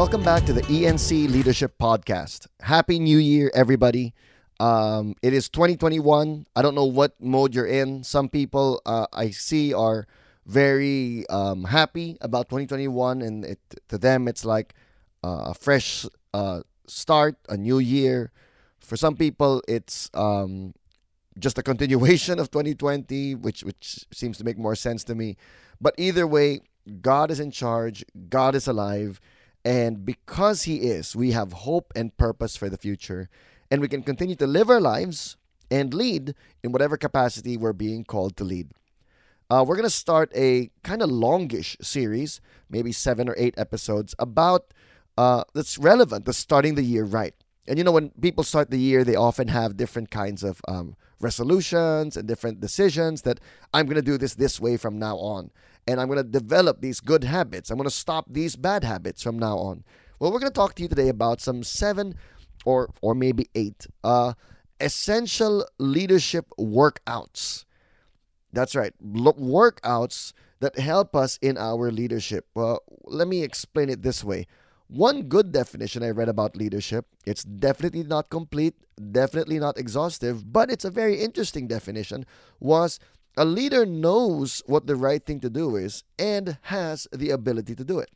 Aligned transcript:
Welcome 0.00 0.22
back 0.22 0.46
to 0.46 0.54
the 0.54 0.62
ENC 0.62 1.30
Leadership 1.30 1.76
Podcast. 1.76 2.46
Happy 2.60 2.98
New 2.98 3.18
Year, 3.18 3.50
everybody. 3.52 4.14
Um, 4.58 5.14
it 5.20 5.34
is 5.34 5.50
2021. 5.50 6.46
I 6.56 6.62
don't 6.62 6.74
know 6.74 6.86
what 6.86 7.20
mode 7.20 7.54
you're 7.54 7.66
in. 7.66 8.02
Some 8.02 8.30
people 8.30 8.80
uh, 8.86 9.08
I 9.12 9.28
see 9.28 9.74
are 9.74 10.06
very 10.46 11.28
um, 11.28 11.64
happy 11.64 12.16
about 12.22 12.48
2021, 12.48 13.20
and 13.20 13.44
it, 13.44 13.58
to 13.88 13.98
them, 13.98 14.26
it's 14.26 14.42
like 14.42 14.72
uh, 15.22 15.52
a 15.52 15.54
fresh 15.54 16.06
uh, 16.32 16.62
start, 16.86 17.36
a 17.50 17.58
new 17.58 17.78
year. 17.78 18.32
For 18.78 18.96
some 18.96 19.16
people, 19.16 19.62
it's 19.68 20.08
um, 20.14 20.72
just 21.38 21.58
a 21.58 21.62
continuation 21.62 22.38
of 22.38 22.50
2020, 22.50 23.34
which 23.34 23.64
which 23.64 24.06
seems 24.10 24.38
to 24.38 24.44
make 24.44 24.56
more 24.56 24.74
sense 24.74 25.04
to 25.04 25.14
me. 25.14 25.36
But 25.78 25.94
either 25.98 26.26
way, 26.26 26.62
God 27.02 27.30
is 27.30 27.38
in 27.38 27.50
charge. 27.50 28.02
God 28.30 28.54
is 28.54 28.66
alive. 28.66 29.20
And 29.64 30.04
because 30.04 30.62
He 30.62 30.76
is, 30.76 31.14
we 31.14 31.32
have 31.32 31.52
hope 31.52 31.92
and 31.94 32.16
purpose 32.16 32.56
for 32.56 32.68
the 32.68 32.78
future. 32.78 33.28
And 33.70 33.80
we 33.80 33.88
can 33.88 34.02
continue 34.02 34.36
to 34.36 34.46
live 34.46 34.70
our 34.70 34.80
lives 34.80 35.36
and 35.70 35.94
lead 35.94 36.34
in 36.62 36.72
whatever 36.72 36.96
capacity 36.96 37.56
we're 37.56 37.72
being 37.72 38.04
called 38.04 38.36
to 38.36 38.44
lead. 38.44 38.70
Uh, 39.50 39.64
we're 39.66 39.76
going 39.76 39.84
to 39.84 39.90
start 39.90 40.30
a 40.34 40.70
kind 40.82 41.02
of 41.02 41.10
longish 41.10 41.76
series, 41.80 42.40
maybe 42.68 42.92
seven 42.92 43.28
or 43.28 43.34
eight 43.36 43.54
episodes, 43.56 44.14
about 44.18 44.72
uh, 45.18 45.44
that's 45.54 45.76
relevant 45.76 46.24
to 46.24 46.32
starting 46.32 46.76
the 46.76 46.82
year 46.82 47.04
right. 47.04 47.34
And 47.66 47.76
you 47.76 47.84
know, 47.84 47.92
when 47.92 48.10
people 48.20 48.44
start 48.44 48.70
the 48.70 48.78
year, 48.78 49.04
they 49.04 49.16
often 49.16 49.48
have 49.48 49.76
different 49.76 50.10
kinds 50.10 50.42
of 50.42 50.60
um, 50.66 50.96
resolutions 51.20 52.16
and 52.16 52.26
different 52.26 52.60
decisions 52.60 53.22
that 53.22 53.40
I'm 53.74 53.86
going 53.86 53.96
to 53.96 54.02
do 54.02 54.18
this 54.18 54.34
this 54.34 54.60
way 54.60 54.76
from 54.76 54.98
now 54.98 55.16
on. 55.16 55.50
And 55.86 56.00
I'm 56.00 56.08
going 56.08 56.18
to 56.18 56.24
develop 56.24 56.80
these 56.80 57.00
good 57.00 57.24
habits. 57.24 57.70
I'm 57.70 57.76
going 57.76 57.88
to 57.88 57.94
stop 57.94 58.26
these 58.28 58.56
bad 58.56 58.84
habits 58.84 59.22
from 59.22 59.38
now 59.38 59.56
on. 59.58 59.84
Well, 60.18 60.32
we're 60.32 60.38
going 60.38 60.52
to 60.52 60.54
talk 60.54 60.74
to 60.74 60.82
you 60.82 60.88
today 60.88 61.08
about 61.08 61.40
some 61.40 61.62
seven 61.62 62.14
or, 62.64 62.90
or 63.00 63.14
maybe 63.14 63.48
eight 63.54 63.86
uh, 64.04 64.34
essential 64.78 65.66
leadership 65.78 66.46
workouts. 66.58 67.64
That's 68.52 68.74
right, 68.74 68.92
workouts 69.02 70.32
that 70.60 70.78
help 70.78 71.16
us 71.16 71.38
in 71.40 71.56
our 71.56 71.90
leadership. 71.90 72.46
Well, 72.54 72.82
let 73.04 73.28
me 73.28 73.42
explain 73.42 73.88
it 73.88 74.02
this 74.02 74.22
way. 74.22 74.46
One 74.88 75.22
good 75.22 75.52
definition 75.52 76.02
I 76.02 76.10
read 76.10 76.28
about 76.28 76.56
leadership, 76.56 77.06
it's 77.24 77.44
definitely 77.44 78.02
not 78.02 78.28
complete, 78.28 78.74
definitely 79.12 79.60
not 79.60 79.78
exhaustive, 79.78 80.52
but 80.52 80.68
it's 80.68 80.84
a 80.84 80.90
very 80.90 81.20
interesting 81.20 81.68
definition, 81.68 82.26
was 82.58 82.98
a 83.36 83.44
leader 83.44 83.86
knows 83.86 84.62
what 84.66 84.86
the 84.86 84.96
right 84.96 85.24
thing 85.24 85.40
to 85.40 85.50
do 85.50 85.76
is 85.76 86.04
and 86.18 86.58
has 86.62 87.06
the 87.12 87.30
ability 87.30 87.74
to 87.74 87.84
do 87.84 87.98
it. 87.98 88.10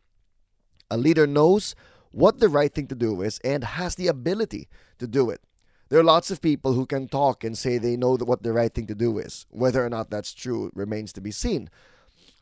A 0.90 0.96
leader 0.96 1.26
knows 1.26 1.74
what 2.10 2.38
the 2.38 2.48
right 2.48 2.72
thing 2.72 2.86
to 2.88 2.94
do 2.94 3.22
is 3.22 3.38
and 3.44 3.64
has 3.64 3.94
the 3.94 4.06
ability 4.06 4.68
to 4.98 5.06
do 5.06 5.30
it. 5.30 5.40
There 5.88 6.00
are 6.00 6.04
lots 6.04 6.30
of 6.30 6.40
people 6.40 6.72
who 6.72 6.86
can 6.86 7.08
talk 7.08 7.44
and 7.44 7.56
say 7.56 7.78
they 7.78 7.96
know 7.96 8.16
what 8.16 8.42
the 8.42 8.52
right 8.52 8.72
thing 8.72 8.86
to 8.86 8.94
do 8.94 9.18
is. 9.18 9.46
Whether 9.50 9.84
or 9.84 9.90
not 9.90 10.10
that's 10.10 10.32
true 10.32 10.70
remains 10.74 11.12
to 11.14 11.20
be 11.20 11.30
seen. 11.30 11.70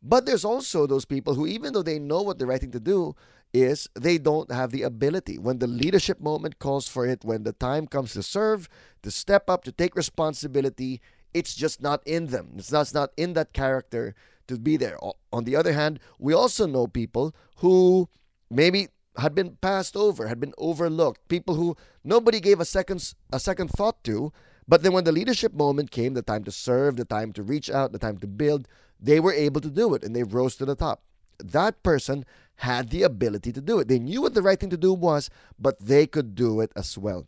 But 0.02 0.26
there's 0.26 0.44
also 0.44 0.86
those 0.86 1.04
people 1.04 1.34
who, 1.34 1.46
even 1.46 1.72
though 1.72 1.82
they 1.82 1.98
know 1.98 2.22
what 2.22 2.38
the 2.38 2.46
right 2.46 2.60
thing 2.60 2.72
to 2.72 2.80
do, 2.80 3.14
is 3.52 3.88
they 3.94 4.18
don't 4.18 4.50
have 4.50 4.70
the 4.70 4.82
ability. 4.82 5.38
When 5.38 5.58
the 5.58 5.66
leadership 5.66 6.20
moment 6.20 6.58
calls 6.58 6.88
for 6.88 7.06
it, 7.06 7.24
when 7.24 7.42
the 7.42 7.52
time 7.52 7.86
comes 7.86 8.12
to 8.14 8.22
serve, 8.22 8.68
to 9.02 9.10
step 9.10 9.50
up, 9.50 9.64
to 9.64 9.72
take 9.72 9.94
responsibility, 9.94 11.00
it's 11.34 11.54
just 11.54 11.80
not 11.82 12.02
in 12.06 12.26
them. 12.26 12.52
It's 12.56 12.72
not, 12.72 12.82
it's 12.82 12.94
not 12.94 13.10
in 13.16 13.32
that 13.34 13.52
character 13.52 14.14
to 14.48 14.58
be 14.58 14.76
there. 14.76 14.98
On 15.32 15.44
the 15.44 15.56
other 15.56 15.72
hand, 15.72 16.00
we 16.18 16.32
also 16.32 16.66
know 16.66 16.86
people 16.86 17.34
who 17.56 18.08
maybe 18.50 18.88
had 19.16 19.34
been 19.34 19.56
passed 19.60 19.96
over, 19.96 20.26
had 20.26 20.40
been 20.40 20.54
overlooked, 20.58 21.28
people 21.28 21.54
who 21.54 21.76
nobody 22.02 22.40
gave 22.40 22.60
a 22.60 22.64
second 22.64 23.14
a 23.32 23.38
second 23.38 23.68
thought 23.68 24.02
to, 24.04 24.32
but 24.66 24.82
then 24.82 24.92
when 24.92 25.04
the 25.04 25.12
leadership 25.12 25.52
moment 25.52 25.90
came, 25.90 26.14
the 26.14 26.22
time 26.22 26.44
to 26.44 26.52
serve, 26.52 26.96
the 26.96 27.04
time 27.04 27.32
to 27.32 27.42
reach 27.42 27.70
out, 27.70 27.92
the 27.92 27.98
time 27.98 28.18
to 28.18 28.26
build, 28.26 28.68
they 29.00 29.20
were 29.20 29.32
able 29.32 29.60
to 29.60 29.70
do 29.70 29.94
it 29.94 30.02
and 30.02 30.14
they 30.14 30.22
rose 30.22 30.56
to 30.56 30.64
the 30.64 30.76
top. 30.76 31.02
That 31.38 31.82
person 31.82 32.24
had 32.56 32.90
the 32.90 33.02
ability 33.02 33.52
to 33.52 33.60
do 33.60 33.80
it. 33.80 33.88
They 33.88 33.98
knew 33.98 34.22
what 34.22 34.34
the 34.34 34.42
right 34.42 34.58
thing 34.58 34.70
to 34.70 34.76
do 34.76 34.94
was, 34.94 35.28
but 35.58 35.80
they 35.80 36.06
could 36.06 36.34
do 36.34 36.60
it 36.60 36.70
as 36.76 36.96
well. 36.96 37.26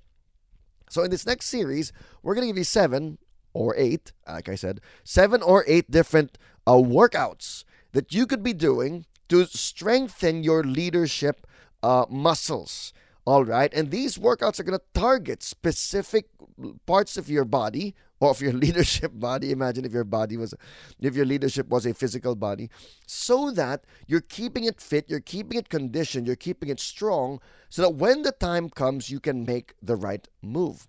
So, 0.89 1.03
in 1.03 1.11
this 1.11 1.27
next 1.27 1.47
series, 1.47 1.93
we're 2.23 2.35
going 2.35 2.43
to 2.43 2.49
give 2.49 2.59
you 2.59 2.65
seven 2.65 3.19
or 3.55 3.75
eight, 3.77 4.13
like 4.29 4.49
I 4.49 4.57
said, 4.57 4.81
seven 5.05 5.43
or 5.43 5.65
eight 5.67 5.91
different 5.91 6.37
uh, 6.67 6.75
workouts 6.75 7.65
that 7.93 8.13
you 8.13 8.27
could 8.27 8.43
be 8.43 8.53
doing 8.53 9.07
to 9.29 9.47
strengthen 9.47 10.43
your 10.43 10.63
leadership 10.63 11.47
uh, 11.83 12.05
muscles. 12.11 12.93
All 13.27 13.45
right. 13.45 13.73
And 13.73 13.91
these 13.91 14.19
workouts 14.19 14.61
are 14.61 14.65
going 14.65 14.79
to 14.79 15.01
target 15.01 15.43
specific 15.43 16.27
parts 16.85 17.17
of 17.17 17.31
your 17.31 17.47
body 17.47 17.95
or 18.21 18.31
of 18.31 18.43
your 18.43 18.53
leadership 18.65 19.13
body. 19.15 19.51
Imagine 19.51 19.85
if 19.85 19.93
your 19.93 20.05
body 20.05 20.37
was, 20.37 20.55
if 21.01 21.15
your 21.15 21.25
leadership 21.25 21.69
was 21.69 21.87
a 21.87 21.95
physical 21.95 22.35
body, 22.35 22.69
so 23.07 23.51
that 23.53 23.85
you're 24.07 24.21
keeping 24.21 24.65
it 24.65 24.81
fit, 24.81 25.09
you're 25.09 25.21
keeping 25.21 25.59
it 25.59 25.71
conditioned, 25.71 26.27
you're 26.27 26.37
keeping 26.37 26.69
it 26.69 26.81
strong, 26.81 27.41
so 27.71 27.83
that 27.83 27.95
when 27.95 28.23
the 28.23 28.33
time 28.33 28.69
comes, 28.69 29.11
you 29.11 29.21
can 29.21 29.45
make 29.45 29.75
the 29.81 29.97
right 29.97 30.29
move. 30.43 30.87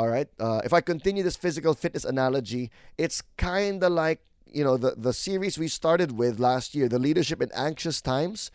All 0.00 0.08
right. 0.08 0.28
Uh, 0.40 0.62
if 0.64 0.72
I 0.72 0.80
continue 0.80 1.22
this 1.22 1.36
physical 1.36 1.74
fitness 1.74 2.06
analogy, 2.06 2.70
it's 2.96 3.20
kind 3.36 3.84
of 3.84 3.92
like 3.92 4.22
you 4.46 4.64
know 4.64 4.78
the 4.78 4.94
the 4.96 5.12
series 5.12 5.58
we 5.58 5.68
started 5.68 6.12
with 6.12 6.40
last 6.40 6.74
year, 6.74 6.88
the 6.88 6.98
leadership 6.98 7.42
in 7.42 7.50
anxious 7.54 8.00
times. 8.00 8.50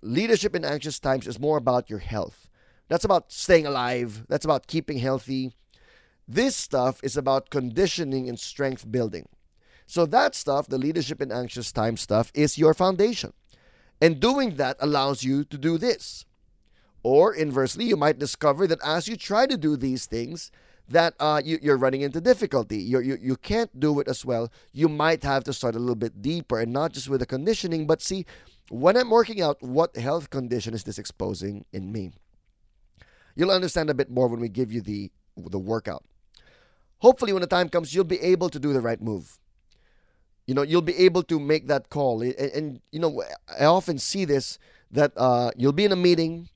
Leadership 0.00 0.56
in 0.56 0.64
anxious 0.64 0.98
times 0.98 1.26
is 1.26 1.38
more 1.38 1.58
about 1.58 1.90
your 1.90 1.98
health. 1.98 2.48
That's 2.88 3.04
about 3.04 3.30
staying 3.30 3.66
alive. 3.66 4.24
That's 4.28 4.46
about 4.46 4.68
keeping 4.68 5.00
healthy. 5.00 5.52
This 6.26 6.56
stuff 6.56 6.98
is 7.04 7.14
about 7.14 7.50
conditioning 7.50 8.26
and 8.26 8.40
strength 8.40 8.90
building. 8.90 9.28
So, 9.86 10.06
that 10.06 10.34
stuff, 10.34 10.66
the 10.66 10.78
leadership 10.78 11.20
in 11.20 11.30
anxious 11.30 11.72
time 11.72 11.98
stuff, 11.98 12.32
is 12.32 12.56
your 12.56 12.72
foundation. 12.72 13.34
And 14.00 14.18
doing 14.18 14.56
that 14.56 14.78
allows 14.80 15.24
you 15.24 15.44
to 15.44 15.58
do 15.58 15.76
this. 15.76 16.24
Or 17.02 17.34
inversely, 17.34 17.84
you 17.84 17.98
might 17.98 18.18
discover 18.18 18.66
that 18.66 18.82
as 18.82 19.08
you 19.08 19.16
try 19.18 19.46
to 19.46 19.58
do 19.58 19.76
these 19.76 20.06
things, 20.06 20.50
that 20.90 21.14
uh, 21.20 21.40
you, 21.44 21.58
are 21.70 21.76
running 21.76 22.02
into 22.02 22.20
difficulty. 22.20 22.78
You're, 22.78 23.02
you 23.02 23.16
you 23.20 23.36
can't 23.36 23.70
do 23.78 24.00
it 24.00 24.08
as 24.08 24.24
well. 24.24 24.52
You 24.72 24.88
might 24.88 25.22
have 25.22 25.44
to 25.44 25.52
start 25.52 25.76
a 25.76 25.78
little 25.78 25.94
bit 25.94 26.20
deeper 26.20 26.60
and 26.60 26.72
not 26.72 26.92
just 26.92 27.08
with 27.08 27.20
the 27.20 27.26
conditioning, 27.26 27.86
but 27.86 28.02
see, 28.02 28.26
when 28.68 28.96
I'm 28.96 29.10
working 29.10 29.40
out, 29.40 29.62
what 29.62 29.96
health 29.96 30.30
condition 30.30 30.74
is 30.74 30.84
this 30.84 30.98
exposing 30.98 31.64
in 31.72 31.92
me? 31.92 32.10
You'll 33.36 33.52
understand 33.52 33.88
a 33.88 33.94
bit 33.94 34.10
more 34.10 34.26
when 34.28 34.40
we 34.40 34.48
give 34.48 34.72
you 34.72 34.80
the 34.80 35.10
the 35.36 35.58
workout. 35.58 36.04
Hopefully, 36.98 37.32
when 37.32 37.40
the 37.40 37.48
time 37.48 37.68
comes, 37.68 37.94
you'll 37.94 38.04
be 38.04 38.20
able 38.20 38.50
to 38.50 38.58
do 38.58 38.72
the 38.72 38.80
right 38.80 39.00
move. 39.00 39.38
You 40.46 40.54
know, 40.54 40.62
you'll 40.62 40.82
be 40.82 40.96
able 40.96 41.22
to 41.24 41.38
make 41.38 41.68
that 41.68 41.88
call. 41.88 42.20
And, 42.22 42.34
and 42.34 42.80
you 42.90 42.98
know, 42.98 43.22
I 43.58 43.64
often 43.66 43.98
see 43.98 44.24
this 44.24 44.58
that 44.90 45.12
uh, 45.16 45.52
you'll 45.56 45.72
be 45.72 45.84
in 45.84 45.92
a 45.92 45.96
meeting 45.96 46.48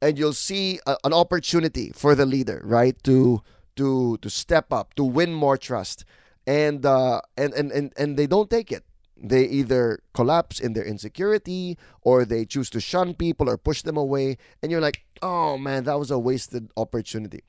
and 0.00 0.16
you'll 0.16 0.32
see 0.32 0.78
a, 0.86 0.96
an 1.02 1.12
opportunity 1.12 1.90
for 1.90 2.14
the 2.14 2.24
leader, 2.24 2.62
right, 2.64 2.96
to 3.02 3.42
to 3.80 4.18
to 4.18 4.28
step 4.28 4.72
up, 4.72 4.92
to 4.94 5.04
win 5.04 5.32
more 5.32 5.56
trust, 5.56 6.04
and 6.46 6.84
uh, 6.84 7.20
and 7.36 7.54
and 7.54 7.72
and 7.72 7.92
and 7.96 8.16
they 8.18 8.26
don't 8.26 8.50
take 8.50 8.70
it. 8.70 8.84
They 9.16 9.44
either 9.44 10.00
collapse 10.14 10.60
in 10.60 10.72
their 10.72 10.84
insecurity 10.84 11.76
or 12.02 12.24
they 12.24 12.44
choose 12.44 12.70
to 12.70 12.80
shun 12.80 13.14
people 13.14 13.48
or 13.48 13.56
push 13.56 13.80
them 13.82 13.96
away, 13.96 14.36
and 14.62 14.70
you're 14.70 14.84
like, 14.88 15.04
oh 15.22 15.56
man, 15.56 15.84
that 15.84 15.98
was 15.98 16.10
a 16.10 16.18
wasted 16.18 16.70
opportunity. 16.76 17.42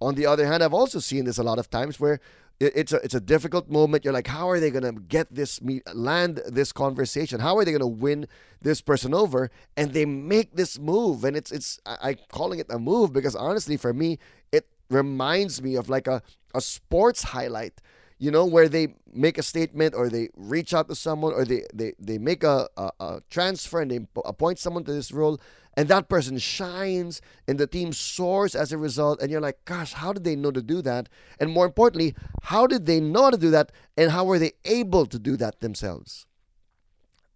On 0.00 0.14
the 0.14 0.26
other 0.26 0.46
hand, 0.46 0.62
I've 0.62 0.74
also 0.74 1.00
seen 1.00 1.24
this 1.24 1.38
a 1.38 1.42
lot 1.42 1.58
of 1.58 1.70
times 1.70 1.98
where 1.98 2.20
it's 2.60 2.92
a 2.92 2.98
it's 3.02 3.14
a 3.14 3.20
difficult 3.20 3.68
moment. 3.68 4.04
You're 4.04 4.14
like, 4.14 4.26
how 4.26 4.48
are 4.50 4.60
they 4.60 4.70
gonna 4.70 4.92
get 4.92 5.32
this 5.34 5.60
meet 5.60 5.82
land 5.94 6.40
this 6.46 6.72
conversation? 6.72 7.40
How 7.40 7.56
are 7.58 7.64
they 7.64 7.72
gonna 7.72 7.96
win 8.06 8.26
this 8.62 8.80
person 8.80 9.14
over? 9.14 9.50
And 9.76 9.92
they 9.92 10.04
make 10.04 10.54
this 10.54 10.78
move, 10.78 11.24
and 11.24 11.36
it's 11.36 11.50
it's 11.50 11.80
I, 11.86 11.96
I 12.10 12.10
calling 12.30 12.58
it 12.58 12.66
a 12.70 12.78
move 12.78 13.12
because 13.12 13.34
honestly, 13.34 13.76
for 13.76 13.92
me, 13.92 14.18
it 14.50 14.66
reminds 14.90 15.62
me 15.62 15.76
of 15.76 15.88
like 15.88 16.06
a 16.06 16.22
a 16.54 16.60
sports 16.60 17.22
highlight 17.22 17.80
you 18.18 18.30
know, 18.30 18.44
where 18.44 18.68
they 18.68 18.94
make 19.12 19.38
a 19.38 19.42
statement 19.42 19.94
or 19.94 20.08
they 20.08 20.28
reach 20.36 20.74
out 20.74 20.88
to 20.88 20.94
someone 20.94 21.32
or 21.32 21.44
they, 21.44 21.64
they, 21.72 21.94
they 21.98 22.18
make 22.18 22.42
a, 22.42 22.68
a, 22.76 22.90
a 22.98 23.22
transfer 23.30 23.80
and 23.80 23.90
they 23.90 24.00
appoint 24.24 24.58
someone 24.58 24.84
to 24.84 24.92
this 24.92 25.12
role 25.12 25.40
and 25.76 25.88
that 25.88 26.08
person 26.08 26.36
shines 26.38 27.22
and 27.46 27.58
the 27.58 27.66
team 27.66 27.92
soars 27.92 28.56
as 28.56 28.72
a 28.72 28.78
result 28.78 29.22
and 29.22 29.30
you're 29.30 29.40
like 29.40 29.64
gosh 29.64 29.92
how 29.92 30.12
did 30.12 30.24
they 30.24 30.34
know 30.34 30.50
to 30.50 30.62
do 30.62 30.82
that? 30.82 31.08
And 31.38 31.52
more 31.52 31.64
importantly 31.64 32.14
how 32.42 32.66
did 32.66 32.86
they 32.86 33.00
know 33.00 33.24
how 33.24 33.30
to 33.30 33.38
do 33.38 33.50
that 33.50 33.70
and 33.96 34.10
how 34.10 34.24
were 34.24 34.40
they 34.40 34.52
able 34.64 35.06
to 35.06 35.18
do 35.18 35.36
that 35.36 35.60
themselves? 35.60 36.26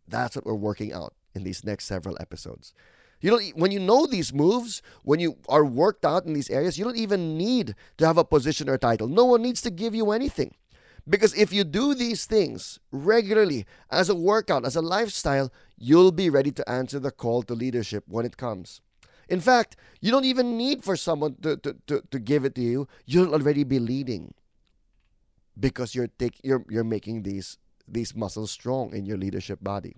That's 0.09 0.35
what 0.35 0.45
we're 0.45 0.55
working 0.55 0.93
out 0.93 1.15
in 1.35 1.45
these 1.45 1.65
next 1.65 1.85
several 1.85 2.17
episodes 2.21 2.75
you 3.23 3.31
don't 3.31 3.57
when 3.57 3.73
you 3.73 3.81
know 3.81 4.07
these 4.07 4.35
moves, 4.35 4.83
when 5.05 5.21
you 5.21 5.39
are 5.49 5.65
worked 5.65 6.05
out 6.05 6.27
in 6.27 6.35
these 6.35 6.51
areas, 6.51 6.79
you 6.79 6.85
don't 6.85 6.99
even 6.99 7.39
need 7.39 7.75
to 7.99 8.07
have 8.07 8.19
a 8.19 8.25
position 8.25 8.69
or 8.69 8.79
title. 8.79 9.09
No 9.09 9.25
one 9.25 9.43
needs 9.43 9.63
to 9.63 9.71
give 9.71 9.95
you 9.95 10.13
anything 10.13 10.55
Because 11.09 11.35
if 11.35 11.53
you 11.53 11.65
do 11.65 11.95
these 11.95 12.27
things 12.27 12.79
regularly 12.93 13.67
as 13.91 14.09
a 14.09 14.15
workout, 14.15 14.65
as 14.67 14.77
a 14.77 14.83
lifestyle, 14.83 15.53
you'll 15.77 16.13
be 16.13 16.31
ready 16.31 16.53
to 16.53 16.69
answer 16.71 17.01
the 17.01 17.11
call 17.11 17.43
to 17.45 17.55
leadership 17.55 18.05
when 18.09 18.25
it 18.25 18.37
comes. 18.37 18.81
In 19.29 19.41
fact, 19.41 19.77
you 20.01 20.11
don't 20.13 20.25
even 20.25 20.57
need 20.57 20.85
for 20.85 20.97
someone 20.97 21.37
to, 21.43 21.57
to, 21.59 21.77
to, 21.89 22.03
to 22.11 22.19
give 22.21 22.45
it 22.45 22.55
to 22.57 22.63
you. 22.63 22.87
You'll 23.07 23.35
already 23.35 23.65
be 23.65 23.79
leading 23.81 24.35
because 25.59 25.95
you're 25.95 26.09
take, 26.09 26.41
you're 26.45 26.65
you're 26.71 26.85
making 26.85 27.23
these 27.23 27.59
these 27.89 28.15
muscles 28.15 28.51
strong 28.51 28.95
in 28.95 29.07
your 29.07 29.19
leadership 29.19 29.59
body. 29.63 29.97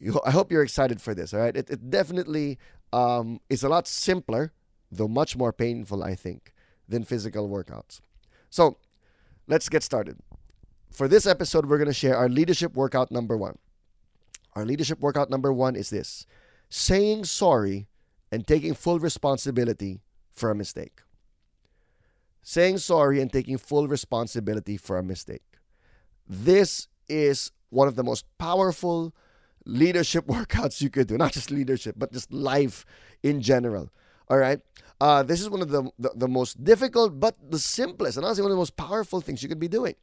You, 0.00 0.18
I 0.24 0.30
hope 0.30 0.50
you're 0.50 0.62
excited 0.62 1.00
for 1.00 1.14
this. 1.14 1.34
All 1.34 1.40
right, 1.40 1.54
it, 1.54 1.68
it 1.68 1.90
definitely 1.90 2.58
um, 2.92 3.40
is 3.50 3.62
a 3.62 3.68
lot 3.68 3.86
simpler, 3.86 4.52
though 4.90 5.08
much 5.08 5.36
more 5.36 5.52
painful, 5.52 6.02
I 6.02 6.14
think, 6.14 6.52
than 6.88 7.04
physical 7.04 7.48
workouts. 7.48 8.00
So 8.48 8.78
let's 9.46 9.68
get 9.68 9.82
started. 9.82 10.18
For 10.90 11.06
this 11.06 11.26
episode, 11.26 11.66
we're 11.66 11.78
going 11.78 11.86
to 11.86 11.94
share 11.94 12.16
our 12.16 12.28
leadership 12.28 12.74
workout 12.74 13.12
number 13.12 13.36
one. 13.36 13.58
Our 14.56 14.64
leadership 14.64 15.00
workout 15.00 15.30
number 15.30 15.52
one 15.52 15.76
is 15.76 15.90
this 15.90 16.26
saying 16.68 17.24
sorry 17.24 17.88
and 18.32 18.46
taking 18.46 18.74
full 18.74 18.98
responsibility 18.98 20.00
for 20.32 20.50
a 20.50 20.54
mistake. 20.54 21.02
Saying 22.42 22.78
sorry 22.78 23.20
and 23.20 23.32
taking 23.32 23.58
full 23.58 23.86
responsibility 23.86 24.76
for 24.76 24.98
a 24.98 25.02
mistake. 25.02 25.42
This 26.26 26.88
is 27.08 27.52
one 27.70 27.86
of 27.86 27.96
the 27.96 28.04
most 28.04 28.24
powerful 28.38 29.14
leadership 29.70 30.26
workouts 30.26 30.80
you 30.80 30.90
could 30.90 31.06
do. 31.06 31.16
Not 31.16 31.32
just 31.32 31.50
leadership, 31.50 31.94
but 31.98 32.12
just 32.12 32.32
life 32.32 32.84
in 33.22 33.40
general. 33.40 33.90
All 34.28 34.38
right. 34.38 34.60
Uh, 35.00 35.22
this 35.22 35.40
is 35.40 35.48
one 35.48 35.62
of 35.62 35.70
the, 35.70 35.90
the, 35.98 36.10
the 36.14 36.28
most 36.28 36.62
difficult, 36.62 37.18
but 37.18 37.34
the 37.50 37.58
simplest, 37.58 38.16
and 38.16 38.26
honestly, 38.26 38.42
one 38.42 38.50
of 38.50 38.56
the 38.56 38.60
most 38.60 38.76
powerful 38.76 39.20
things 39.20 39.42
you 39.42 39.48
could 39.48 39.58
be 39.58 39.68
doing. 39.68 39.94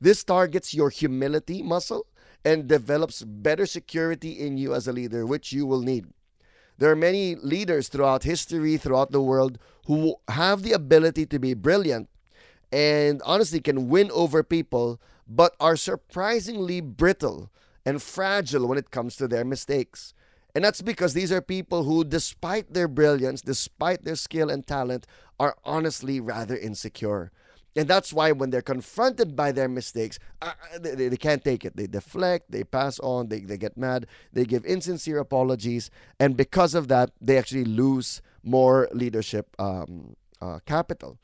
This 0.00 0.24
targets 0.24 0.74
your 0.74 0.90
humility 0.90 1.62
muscle 1.62 2.06
and 2.44 2.66
develops 2.66 3.22
better 3.22 3.66
security 3.66 4.32
in 4.32 4.58
you 4.58 4.74
as 4.74 4.88
a 4.88 4.92
leader, 4.92 5.24
which 5.24 5.52
you 5.52 5.64
will 5.64 5.80
need. 5.80 6.06
There 6.78 6.90
are 6.90 6.96
many 6.96 7.36
leaders 7.36 7.86
throughout 7.86 8.24
history, 8.24 8.76
throughout 8.76 9.12
the 9.12 9.22
world, 9.22 9.58
who 9.86 10.16
have 10.26 10.62
the 10.62 10.72
ability 10.72 11.26
to 11.26 11.38
be 11.38 11.54
brilliant 11.54 12.08
and 12.72 13.22
honestly 13.24 13.60
can 13.60 13.88
win 13.88 14.10
over 14.12 14.42
people, 14.42 15.00
but 15.28 15.54
are 15.60 15.76
surprisingly 15.76 16.80
brittle 16.80 17.50
and 17.84 18.02
fragile 18.02 18.66
when 18.66 18.78
it 18.78 18.90
comes 18.90 19.16
to 19.16 19.28
their 19.28 19.44
mistakes. 19.44 20.14
And 20.54 20.64
that's 20.64 20.82
because 20.82 21.14
these 21.14 21.32
are 21.32 21.40
people 21.40 21.84
who, 21.84 22.04
despite 22.04 22.74
their 22.74 22.88
brilliance, 22.88 23.40
despite 23.40 24.04
their 24.04 24.16
skill 24.16 24.50
and 24.50 24.66
talent, 24.66 25.06
are 25.40 25.56
honestly 25.64 26.20
rather 26.20 26.56
insecure. 26.56 27.32
And 27.74 27.88
that's 27.88 28.12
why 28.12 28.32
when 28.32 28.50
they're 28.50 28.60
confronted 28.60 29.34
by 29.34 29.50
their 29.50 29.68
mistakes, 29.68 30.18
uh, 30.42 30.52
uh 30.74 30.78
they, 30.78 31.08
they 31.08 31.16
can't 31.16 31.42
take 31.42 31.64
it. 31.64 31.74
They 31.74 31.86
deflect, 31.86 32.50
they 32.50 32.64
pass 32.64 32.98
on, 33.00 33.28
they, 33.28 33.40
they 33.40 33.56
get 33.56 33.78
mad, 33.78 34.06
they 34.32 34.44
give 34.44 34.66
insincere 34.66 35.18
apologies. 35.18 35.90
And 36.20 36.36
because 36.36 36.74
of 36.74 36.88
that, 36.88 37.12
they 37.20 37.38
actually 37.38 37.64
lose 37.64 38.20
more 38.42 38.88
leadership 38.92 39.56
um, 39.58 40.16
uh, 40.42 40.58
capital. 40.66 41.18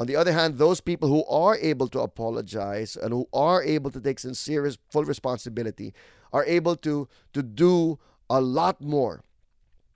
On 0.00 0.06
the 0.06 0.16
other 0.16 0.32
hand, 0.32 0.56
those 0.56 0.80
people 0.80 1.10
who 1.10 1.26
are 1.26 1.58
able 1.58 1.86
to 1.88 2.00
apologize 2.00 2.96
and 2.96 3.12
who 3.12 3.28
are 3.34 3.62
able 3.62 3.90
to 3.90 4.00
take 4.00 4.18
sincere, 4.18 4.72
full 4.90 5.04
responsibility 5.04 5.92
are 6.32 6.44
able 6.46 6.74
to, 6.76 7.06
to 7.34 7.42
do 7.42 7.98
a 8.30 8.40
lot 8.40 8.80
more 8.80 9.22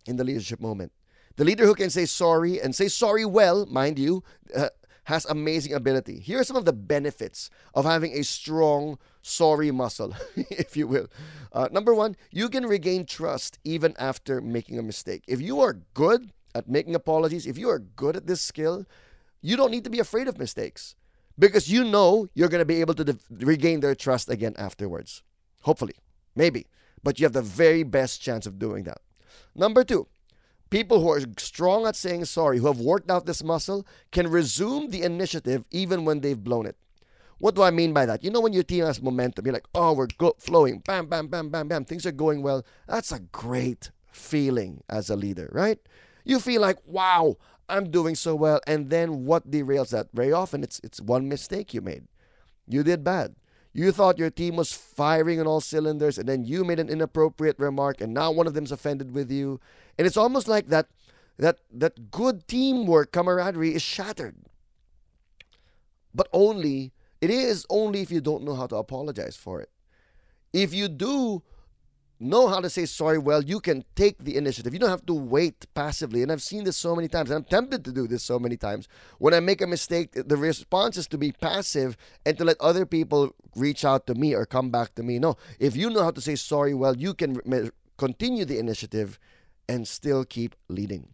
in 0.07 0.17
the 0.17 0.25
leadership 0.25 0.61
moment. 0.61 0.93
The 1.37 1.45
leader 1.45 1.65
who 1.65 1.75
can 1.75 1.89
say 1.89 2.05
sorry 2.05 2.61
and 2.61 2.75
say 2.75 2.89
sorry 2.89 3.25
well, 3.25 3.65
mind 3.65 3.99
you, 3.99 4.23
uh, 4.55 4.69
has 5.05 5.25
amazing 5.25 5.73
ability. 5.73 6.21
Here 6.21 6.39
are 6.39 6.45
some 6.45 6.57
of 6.57 6.67
the 6.67 6.73
benefits 6.75 7.49
of 7.75 7.87
having 7.87 8.13
a 8.13 8.25
strong 8.25 8.99
sorry 9.23 9.71
muscle, 9.71 10.15
if 10.37 10.77
you 10.77 10.87
will. 10.87 11.09
Uh, 11.51 11.69
number 11.73 11.95
one, 11.95 12.15
you 12.31 12.51
can 12.51 12.67
regain 12.67 13.07
trust 13.07 13.59
even 13.65 13.95
after 13.99 14.43
making 14.43 14.79
a 14.79 14.83
mistake. 14.83 15.25
If 15.27 15.41
you 15.41 15.61
are 15.61 15.81
good 15.95 16.31
at 16.55 16.69
making 16.69 16.95
apologies, 16.95 17.47
if 17.47 17.57
you 17.57 17.71
are 17.71 17.79
good 17.79 18.17
at 18.17 18.27
this 18.27 18.43
skill, 18.43 18.85
you 19.45 19.59
don't 19.59 19.71
need 19.71 19.85
to 19.85 19.91
be 19.91 19.99
afraid 19.99 20.27
of 20.27 20.39
mistakes 20.39 20.97
because 21.39 21.71
you 21.71 21.85
know 21.85 22.27
you're 22.33 22.49
going 22.49 22.63
to 22.63 22.65
be 22.65 22.81
able 22.81 22.95
to 22.95 23.05
de- 23.05 23.19
regain 23.31 23.81
their 23.81 23.95
trust 23.95 24.31
again 24.31 24.55
afterwards. 24.57 25.23
Hopefully, 25.61 25.93
maybe, 26.35 26.67
but 27.03 27.21
you 27.21 27.27
have 27.27 27.35
the 27.35 27.43
very 27.43 27.83
best 27.83 28.23
chance 28.23 28.47
of 28.47 28.59
doing 28.59 28.85
that. 28.85 29.03
Number 29.55 29.85
two, 29.85 30.09
people 30.71 31.01
who 31.01 31.11
are 31.13 31.21
strong 31.37 31.87
at 31.87 31.95
saying 31.95 32.25
sorry, 32.25 32.57
who 32.59 32.69
have 32.69 32.81
worked 32.81 33.11
out 33.11 33.27
this 33.27 33.45
muscle, 33.45 33.87
can 34.13 34.31
resume 34.31 34.89
the 34.89 35.03
initiative 35.03 35.65
even 35.71 36.07
when 36.07 36.21
they've 36.21 36.43
blown 36.43 36.65
it. 36.65 36.77
What 37.37 37.55
do 37.55 37.63
I 37.63 37.71
mean 37.71 37.93
by 37.93 38.07
that? 38.07 38.25
You 38.25 38.31
know, 38.31 38.41
when 38.41 38.55
your 38.55 38.63
team 38.63 38.85
has 38.85 39.03
momentum, 39.03 39.45
you're 39.45 39.53
like, 39.53 39.69
oh, 39.75 39.93
we're 39.93 40.09
go- 40.17 40.37
flowing, 40.39 40.79
bam, 40.79 41.07
bam, 41.07 41.27
bam, 41.29 41.51
bam, 41.51 41.69
bam, 41.69 41.85
things 41.85 42.07
are 42.07 42.13
going 42.13 42.43
well. 42.43 42.65
That's 42.89 43.13
a 43.13 43.21
great 43.21 43.91
feeling 44.11 44.83
as 44.89 45.11
a 45.11 45.17
leader, 45.17 45.51
right? 45.53 45.79
You 46.25 46.41
feel 46.41 46.63
like, 46.63 46.79
wow, 46.87 47.37
I'm 47.69 47.91
doing 47.91 48.15
so 48.15 48.35
well. 48.35 48.61
And 48.67 48.91
then 48.91 49.25
what 49.25 49.51
derails 49.51 49.91
that? 49.91 50.09
Very 50.13 50.33
often 50.33 50.63
it's 50.63 50.81
it's 50.85 51.01
one 51.01 51.29
mistake 51.29 51.75
you 51.75 51.81
made. 51.81 52.05
You 52.67 52.83
did 52.83 53.05
bad. 53.05 53.37
You 53.73 53.91
thought 53.91 54.19
your 54.19 54.31
team 54.31 54.55
was 54.55 54.73
firing 54.73 55.41
on 55.41 55.49
all 55.49 55.61
cylinders, 55.61 56.17
and 56.17 56.29
then 56.29 56.45
you 56.45 56.65
made 56.65 56.79
an 56.79 56.89
inappropriate 56.89 57.59
remark, 57.59 58.01
and 58.01 58.15
now 58.15 58.31
one 58.31 58.47
of 58.47 58.55
them's 58.55 58.71
offended 58.71 59.13
with 59.13 59.33
you. 59.33 59.61
And 59.99 60.07
it's 60.07 60.17
almost 60.17 60.47
like 60.47 60.69
that 60.69 60.87
that 61.39 61.59
that 61.73 62.11
good 62.11 62.47
teamwork 62.47 63.11
camaraderie 63.13 63.75
is 63.75 63.83
shattered. 63.83 64.37
But 66.15 66.29
only 66.33 66.93
it 67.21 67.31
is 67.31 67.67
only 67.69 68.01
if 68.01 68.11
you 68.11 68.21
don't 68.21 68.45
know 68.45 68.55
how 68.55 68.67
to 68.69 68.77
apologize 68.77 69.37
for 69.37 69.61
it. 69.61 69.71
If 70.53 70.73
you 70.73 70.89
do 70.89 71.43
know 72.21 72.49
how 72.49 72.61
to 72.61 72.71
say 72.71 72.87
sorry 72.87 73.19
well, 73.19 73.43
you 73.43 73.61
can 73.61 73.85
take 73.97 74.25
the 74.25 74.37
initiative. 74.37 74.73
You 74.73 74.79
don't 74.79 74.91
have 74.91 75.07
to 75.07 75.15
wait 75.15 75.67
passively. 75.75 76.23
And 76.23 76.31
I've 76.31 76.43
seen 76.43 76.65
this 76.65 76.77
so 76.77 76.95
many 76.95 77.09
times. 77.09 77.31
And 77.31 77.39
I'm 77.39 77.45
tempted 77.45 77.85
to 77.85 77.93
do 77.93 78.07
this 78.07 78.23
so 78.23 78.39
many 78.39 78.57
times. 78.57 78.89
When 79.19 79.35
I 79.35 79.41
make 79.41 79.61
a 79.61 79.67
mistake, 79.67 80.13
the 80.13 80.37
response 80.37 80.97
is 80.97 81.07
to 81.09 81.19
be 81.19 81.33
passive 81.33 81.97
and 82.25 82.39
to 82.39 82.45
let 82.45 82.61
other 82.61 82.87
people 82.87 83.35
reach 83.57 83.85
out 83.85 84.07
to 84.07 84.15
me 84.15 84.35
or 84.35 84.47
come 84.47 84.71
back 84.71 84.95
to 84.95 85.03
me. 85.03 85.19
No, 85.19 85.37
if 85.59 85.77
you 85.77 85.91
know 85.91 86.03
how 86.03 86.11
to 86.11 86.21
say 86.21 86.37
sorry 86.37 86.75
well, 86.75 86.97
you 86.97 87.15
can 87.15 87.71
continue 87.97 88.45
the 88.45 88.59
initiative 88.59 89.19
and 89.69 89.87
still 89.87 90.25
keep 90.25 90.55
leading. 90.69 91.09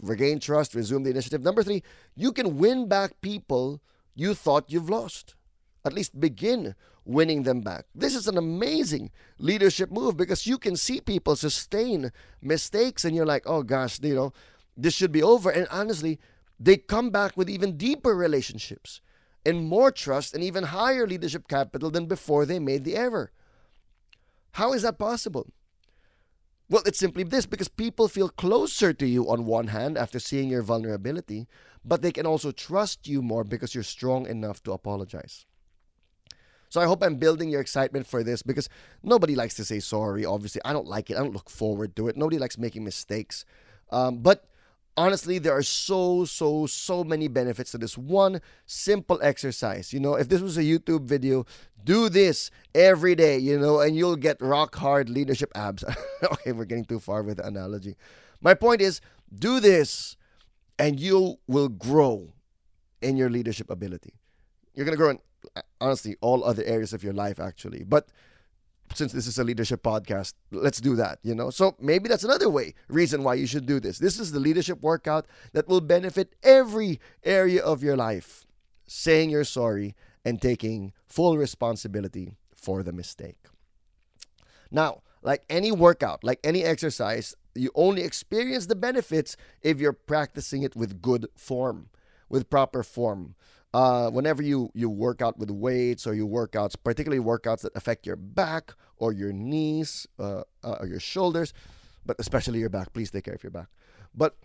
Regain 0.00 0.38
trust, 0.38 0.74
resume 0.74 1.02
the 1.02 1.10
initiative. 1.10 1.42
Number 1.42 1.62
three, 1.62 1.82
you 2.14 2.32
can 2.32 2.56
win 2.56 2.88
back 2.88 3.20
people 3.20 3.80
you 4.14 4.34
thought 4.34 4.70
you've 4.70 4.90
lost. 4.90 5.34
At 5.84 5.92
least 5.92 6.20
begin 6.20 6.74
winning 7.04 7.44
them 7.44 7.62
back. 7.62 7.86
This 7.94 8.14
is 8.14 8.28
an 8.28 8.36
amazing 8.36 9.10
leadership 9.38 9.90
move 9.90 10.16
because 10.16 10.46
you 10.46 10.58
can 10.58 10.76
see 10.76 11.00
people 11.00 11.36
sustain 11.36 12.12
mistakes 12.42 13.04
and 13.04 13.16
you're 13.16 13.26
like, 13.26 13.44
oh 13.46 13.62
gosh, 13.62 13.98
you 14.02 14.14
know, 14.14 14.32
this 14.76 14.94
should 14.94 15.12
be 15.12 15.22
over. 15.22 15.50
And 15.50 15.66
honestly, 15.70 16.18
they 16.60 16.76
come 16.76 17.10
back 17.10 17.36
with 17.36 17.48
even 17.48 17.76
deeper 17.76 18.14
relationships 18.14 19.00
and 19.46 19.64
more 19.64 19.90
trust 19.90 20.34
and 20.34 20.44
even 20.44 20.64
higher 20.64 21.06
leadership 21.06 21.48
capital 21.48 21.90
than 21.90 22.06
before 22.06 22.44
they 22.44 22.58
made 22.58 22.84
the 22.84 22.96
error. 22.96 23.30
How 24.52 24.72
is 24.72 24.82
that 24.82 24.98
possible? 24.98 25.46
Well, 26.68 26.82
it's 26.84 26.98
simply 26.98 27.22
this 27.22 27.46
because 27.46 27.68
people 27.68 28.08
feel 28.08 28.28
closer 28.28 28.92
to 28.92 29.06
you 29.06 29.30
on 29.30 29.46
one 29.46 29.68
hand 29.68 29.96
after 29.96 30.18
seeing 30.18 30.50
your 30.50 30.62
vulnerability, 30.62 31.46
but 31.82 32.02
they 32.02 32.12
can 32.12 32.26
also 32.26 32.50
trust 32.50 33.08
you 33.08 33.22
more 33.22 33.44
because 33.44 33.74
you're 33.74 33.84
strong 33.84 34.26
enough 34.26 34.62
to 34.64 34.72
apologize. 34.72 35.46
So 36.68 36.80
I 36.80 36.84
hope 36.86 37.02
I'm 37.02 37.16
building 37.16 37.48
your 37.48 37.60
excitement 37.60 38.06
for 38.06 38.22
this 38.22 38.42
because 38.42 38.68
nobody 39.02 39.34
likes 39.34 39.54
to 39.54 39.64
say 39.64 39.80
sorry. 39.80 40.24
Obviously, 40.24 40.60
I 40.64 40.72
don't 40.72 40.86
like 40.86 41.10
it. 41.10 41.16
I 41.16 41.20
don't 41.20 41.32
look 41.32 41.50
forward 41.50 41.96
to 41.96 42.08
it. 42.08 42.16
Nobody 42.16 42.38
likes 42.38 42.58
making 42.58 42.84
mistakes. 42.84 43.44
Um, 43.90 44.18
but 44.18 44.44
honestly, 44.96 45.38
there 45.38 45.56
are 45.56 45.62
so, 45.62 46.24
so, 46.24 46.66
so 46.66 47.04
many 47.04 47.28
benefits 47.28 47.70
to 47.70 47.78
this 47.78 47.96
one 47.96 48.40
simple 48.66 49.18
exercise. 49.22 49.92
You 49.92 50.00
know, 50.00 50.14
if 50.14 50.28
this 50.28 50.40
was 50.40 50.58
a 50.58 50.62
YouTube 50.62 51.04
video, 51.04 51.46
do 51.84 52.08
this 52.08 52.50
every 52.74 53.14
day, 53.14 53.38
you 53.38 53.58
know, 53.58 53.80
and 53.80 53.96
you'll 53.96 54.16
get 54.16 54.40
rock 54.42 54.74
hard 54.76 55.08
leadership 55.08 55.52
abs. 55.54 55.84
okay, 56.32 56.52
we're 56.52 56.64
getting 56.64 56.84
too 56.84 57.00
far 57.00 57.22
with 57.22 57.38
the 57.38 57.46
analogy. 57.46 57.96
My 58.40 58.54
point 58.54 58.82
is, 58.82 59.00
do 59.34 59.60
this 59.60 60.16
and 60.78 61.00
you 61.00 61.38
will 61.46 61.68
grow 61.68 62.32
in 63.00 63.16
your 63.16 63.30
leadership 63.30 63.70
ability. 63.70 64.14
You're 64.78 64.84
going 64.84 64.96
to 64.96 64.96
grow 64.96 65.10
in 65.10 65.18
uh, 65.56 65.62
honestly 65.80 66.14
all 66.20 66.44
other 66.44 66.62
areas 66.62 66.92
of 66.92 67.02
your 67.02 67.12
life 67.12 67.40
actually. 67.40 67.82
But 67.82 68.10
since 68.94 69.10
this 69.10 69.26
is 69.26 69.36
a 69.36 69.42
leadership 69.42 69.82
podcast 69.82 70.34
let's 70.52 70.80
do 70.80 70.94
that 70.94 71.18
you 71.24 71.34
know? 71.34 71.50
So 71.50 71.74
maybe 71.80 72.08
that's 72.08 72.22
another 72.22 72.48
way 72.48 72.74
reason 72.86 73.24
why 73.24 73.34
you 73.34 73.48
should 73.48 73.66
do 73.66 73.80
this. 73.80 73.98
This 73.98 74.20
is 74.20 74.30
the 74.30 74.38
leadership 74.38 74.80
workout 74.80 75.26
that 75.52 75.66
will 75.66 75.80
benefit 75.80 76.36
every 76.44 77.00
area 77.24 77.60
of 77.60 77.82
your 77.82 77.96
life. 77.96 78.46
Saying 78.86 79.30
you're 79.30 79.42
sorry 79.42 79.96
and 80.24 80.40
taking 80.40 80.92
full 81.04 81.36
responsibility 81.36 82.36
for 82.54 82.84
the 82.84 82.92
mistake. 82.92 83.48
Now 84.70 85.02
like 85.22 85.42
any 85.50 85.72
workout 85.72 86.22
like 86.22 86.38
any 86.44 86.62
exercise 86.62 87.34
you 87.56 87.72
only 87.74 88.02
experience 88.02 88.66
the 88.66 88.76
benefits 88.76 89.36
if 89.60 89.80
you're 89.80 89.92
practicing 89.92 90.62
it 90.62 90.76
with 90.76 91.02
good 91.02 91.26
form 91.34 91.90
with 92.28 92.48
proper 92.48 92.84
form 92.84 93.34
uh, 93.74 94.10
whenever 94.10 94.42
you 94.42 94.70
you 94.74 94.88
work 94.88 95.20
out 95.20 95.38
with 95.38 95.50
weights 95.50 96.06
or 96.06 96.14
you 96.14 96.26
workouts, 96.26 96.74
particularly 96.82 97.22
workouts 97.22 97.60
that 97.62 97.76
affect 97.76 98.06
your 98.06 98.16
back 98.16 98.74
or 98.96 99.12
your 99.12 99.32
knees 99.32 100.06
uh, 100.18 100.42
uh, 100.64 100.76
or 100.80 100.86
your 100.86 101.00
shoulders, 101.00 101.52
but 102.06 102.16
especially 102.18 102.58
your 102.58 102.70
back. 102.70 102.92
Please 102.92 103.10
take 103.10 103.24
care 103.24 103.34
of 103.34 103.42
your 103.42 103.50
back. 103.50 103.68
But 104.14 104.36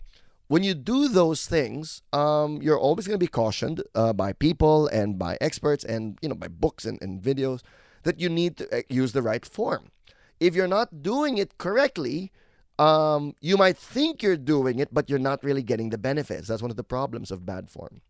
when 0.48 0.62
you 0.62 0.74
do 0.74 1.08
those 1.08 1.46
things, 1.46 2.02
um, 2.12 2.60
you're 2.60 2.78
always 2.78 3.06
going 3.06 3.18
to 3.18 3.24
be 3.24 3.30
cautioned 3.30 3.82
uh, 3.94 4.12
by 4.12 4.32
people 4.34 4.88
and 4.88 5.18
by 5.18 5.38
experts 5.40 5.84
and 5.84 6.18
you 6.20 6.28
know 6.28 6.34
by 6.34 6.48
books 6.48 6.84
and, 6.84 7.00
and 7.00 7.22
videos 7.22 7.62
that 8.02 8.20
you 8.20 8.28
need 8.28 8.58
to 8.58 8.78
uh, 8.78 8.82
use 8.88 9.12
the 9.12 9.22
right 9.22 9.44
form. 9.46 9.90
If 10.38 10.54
you're 10.54 10.68
not 10.68 11.02
doing 11.02 11.38
it 11.38 11.56
correctly, 11.56 12.30
um, 12.78 13.34
you 13.40 13.56
might 13.56 13.78
think 13.78 14.22
you're 14.22 14.36
doing 14.36 14.78
it, 14.80 14.92
but 14.92 15.08
you're 15.08 15.18
not 15.18 15.42
really 15.42 15.62
getting 15.62 15.90
the 15.90 15.98
benefits. 15.98 16.48
That's 16.48 16.60
one 16.60 16.70
of 16.70 16.76
the 16.76 16.84
problems 16.84 17.30
of 17.30 17.46
bad 17.46 17.70
form. 17.70 18.02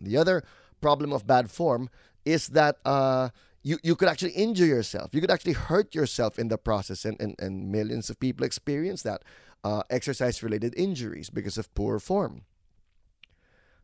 The 0.00 0.16
other 0.16 0.44
problem 0.80 1.12
of 1.12 1.26
bad 1.26 1.50
form 1.50 1.90
is 2.24 2.48
that 2.48 2.78
uh, 2.84 3.30
you, 3.62 3.78
you 3.82 3.96
could 3.96 4.08
actually 4.08 4.32
injure 4.32 4.66
yourself. 4.66 5.10
You 5.12 5.20
could 5.20 5.30
actually 5.30 5.54
hurt 5.54 5.94
yourself 5.94 6.38
in 6.38 6.48
the 6.48 6.58
process, 6.58 7.04
and, 7.04 7.20
and, 7.20 7.34
and 7.38 7.70
millions 7.70 8.10
of 8.10 8.20
people 8.20 8.44
experience 8.44 9.02
that 9.02 9.22
uh, 9.64 9.82
exercise 9.90 10.42
related 10.42 10.74
injuries 10.76 11.30
because 11.30 11.58
of 11.58 11.72
poor 11.74 11.98
form. 11.98 12.42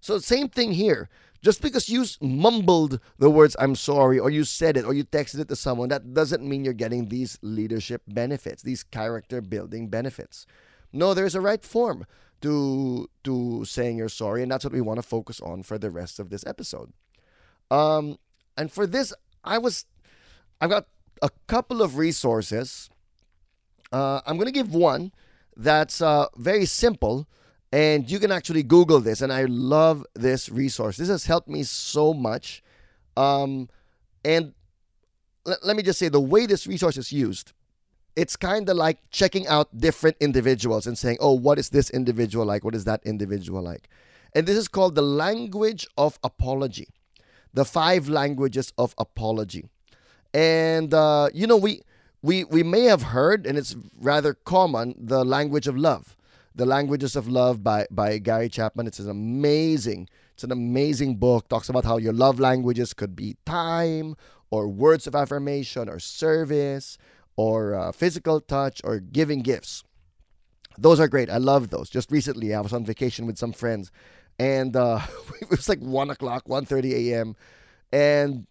So, 0.00 0.18
same 0.18 0.48
thing 0.48 0.72
here. 0.72 1.08
Just 1.42 1.60
because 1.60 1.90
you 1.90 2.06
mumbled 2.22 3.00
the 3.18 3.28
words 3.28 3.54
I'm 3.58 3.74
sorry, 3.74 4.18
or 4.18 4.30
you 4.30 4.44
said 4.44 4.76
it, 4.78 4.84
or 4.84 4.94
you 4.94 5.04
texted 5.04 5.40
it 5.40 5.48
to 5.48 5.56
someone, 5.56 5.90
that 5.90 6.14
doesn't 6.14 6.42
mean 6.42 6.64
you're 6.64 6.72
getting 6.72 7.08
these 7.08 7.38
leadership 7.42 8.02
benefits, 8.08 8.62
these 8.62 8.82
character 8.82 9.42
building 9.42 9.88
benefits. 9.88 10.46
No, 10.92 11.12
there's 11.12 11.34
a 11.34 11.40
right 11.40 11.62
form 11.62 12.06
to 12.42 13.08
to 13.24 13.64
saying 13.64 13.96
you're 13.96 14.08
sorry, 14.08 14.42
and 14.42 14.50
that's 14.50 14.64
what 14.64 14.72
we 14.72 14.80
want 14.80 14.98
to 14.98 15.02
focus 15.02 15.40
on 15.40 15.62
for 15.62 15.78
the 15.78 15.90
rest 15.90 16.18
of 16.18 16.30
this 16.30 16.44
episode. 16.46 16.92
Um, 17.70 18.18
and 18.56 18.70
for 18.70 18.86
this, 18.86 19.12
I 19.42 19.58
was 19.58 19.86
I've 20.60 20.70
got 20.70 20.86
a 21.22 21.30
couple 21.46 21.82
of 21.82 21.96
resources. 21.96 22.90
Uh, 23.92 24.20
I'm 24.26 24.38
gonna 24.38 24.50
give 24.50 24.74
one 24.74 25.12
that's 25.56 26.00
uh, 26.02 26.26
very 26.36 26.66
simple, 26.66 27.28
and 27.72 28.10
you 28.10 28.18
can 28.18 28.32
actually 28.32 28.62
Google 28.62 29.00
this. 29.00 29.20
And 29.20 29.32
I 29.32 29.44
love 29.44 30.04
this 30.14 30.48
resource. 30.48 30.96
This 30.96 31.08
has 31.08 31.26
helped 31.26 31.48
me 31.48 31.62
so 31.62 32.12
much. 32.12 32.62
Um, 33.16 33.68
and 34.24 34.54
l- 35.46 35.56
let 35.62 35.76
me 35.76 35.82
just 35.82 35.98
say 35.98 36.08
the 36.08 36.20
way 36.20 36.46
this 36.46 36.66
resource 36.66 36.96
is 36.96 37.12
used 37.12 37.52
it's 38.16 38.36
kind 38.36 38.68
of 38.68 38.76
like 38.76 38.98
checking 39.10 39.46
out 39.46 39.76
different 39.76 40.16
individuals 40.20 40.86
and 40.86 40.96
saying, 40.96 41.18
oh, 41.20 41.32
what 41.32 41.58
is 41.58 41.70
this 41.70 41.90
individual 41.90 42.46
like? 42.46 42.64
What 42.64 42.74
is 42.74 42.84
that 42.84 43.00
individual 43.04 43.62
like? 43.62 43.88
And 44.34 44.46
this 44.46 44.56
is 44.56 44.68
called 44.68 44.94
the 44.94 45.02
language 45.02 45.86
of 45.96 46.18
apology, 46.22 46.88
the 47.52 47.64
five 47.64 48.08
languages 48.08 48.72
of 48.78 48.94
apology. 48.98 49.68
And, 50.32 50.92
uh, 50.92 51.28
you 51.32 51.46
know, 51.46 51.56
we, 51.56 51.82
we, 52.22 52.44
we 52.44 52.62
may 52.62 52.84
have 52.84 53.02
heard, 53.02 53.46
and 53.46 53.56
it's 53.58 53.76
rather 54.00 54.34
common, 54.34 54.94
the 54.98 55.24
language 55.24 55.66
of 55.66 55.76
love. 55.76 56.16
The 56.56 56.66
Languages 56.66 57.16
of 57.16 57.26
Love 57.26 57.64
by, 57.64 57.88
by 57.90 58.18
Gary 58.18 58.48
Chapman. 58.48 58.86
It's 58.86 59.00
an 59.00 59.10
amazing, 59.10 60.08
it's 60.34 60.44
an 60.44 60.52
amazing 60.52 61.16
book. 61.16 61.48
Talks 61.48 61.68
about 61.68 61.84
how 61.84 61.96
your 61.96 62.12
love 62.12 62.38
languages 62.38 62.94
could 62.94 63.16
be 63.16 63.36
time 63.44 64.14
or 64.50 64.68
words 64.68 65.08
of 65.08 65.16
affirmation 65.16 65.88
or 65.88 65.98
service 65.98 66.96
or 67.36 67.74
uh, 67.74 67.92
physical 67.92 68.40
touch 68.40 68.80
or 68.84 69.00
giving 69.00 69.40
gifts. 69.40 69.84
Those 70.76 71.00
are 71.00 71.08
great. 71.08 71.30
I 71.30 71.38
love 71.38 71.70
those. 71.70 71.88
Just 71.88 72.10
recently, 72.10 72.54
I 72.54 72.60
was 72.60 72.72
on 72.72 72.84
vacation 72.84 73.26
with 73.26 73.38
some 73.38 73.52
friends, 73.52 73.90
and 74.38 74.76
uh, 74.76 75.00
it 75.40 75.50
was 75.50 75.68
like 75.68 75.80
one 75.80 76.10
o'clock, 76.10 76.46
1.30 76.46 76.92
a.m. 76.92 77.36
And 77.92 78.46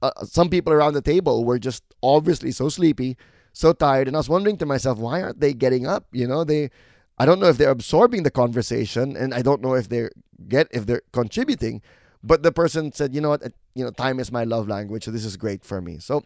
uh, 0.00 0.24
some 0.24 0.48
people 0.48 0.72
around 0.72 0.94
the 0.94 1.02
table 1.02 1.44
were 1.44 1.58
just 1.58 1.82
obviously 2.02 2.50
so 2.50 2.68
sleepy, 2.68 3.16
so 3.52 3.72
tired, 3.72 4.08
and 4.08 4.16
I 4.16 4.20
was 4.20 4.28
wondering 4.28 4.56
to 4.58 4.66
myself, 4.66 4.98
why 4.98 5.22
aren't 5.22 5.40
they 5.40 5.52
getting 5.54 5.86
up? 5.86 6.06
You 6.12 6.26
know, 6.26 6.44
they. 6.44 6.70
I 7.18 7.24
don't 7.24 7.40
know 7.40 7.46
if 7.46 7.56
they're 7.56 7.70
absorbing 7.70 8.24
the 8.24 8.30
conversation, 8.30 9.16
and 9.16 9.32
I 9.32 9.40
don't 9.40 9.62
know 9.62 9.74
if 9.74 9.88
they're 9.88 10.10
get 10.48 10.68
if 10.70 10.86
they're 10.86 11.02
contributing. 11.12 11.82
But 12.22 12.42
the 12.42 12.52
person 12.52 12.92
said, 12.92 13.14
you 13.14 13.20
know 13.20 13.28
what, 13.28 13.42
you 13.74 13.84
know, 13.84 13.90
time 13.90 14.18
is 14.18 14.32
my 14.32 14.44
love 14.44 14.68
language, 14.68 15.04
so 15.04 15.10
this 15.10 15.24
is 15.24 15.36
great 15.36 15.64
for 15.64 15.80
me. 15.80 15.98
So 15.98 16.24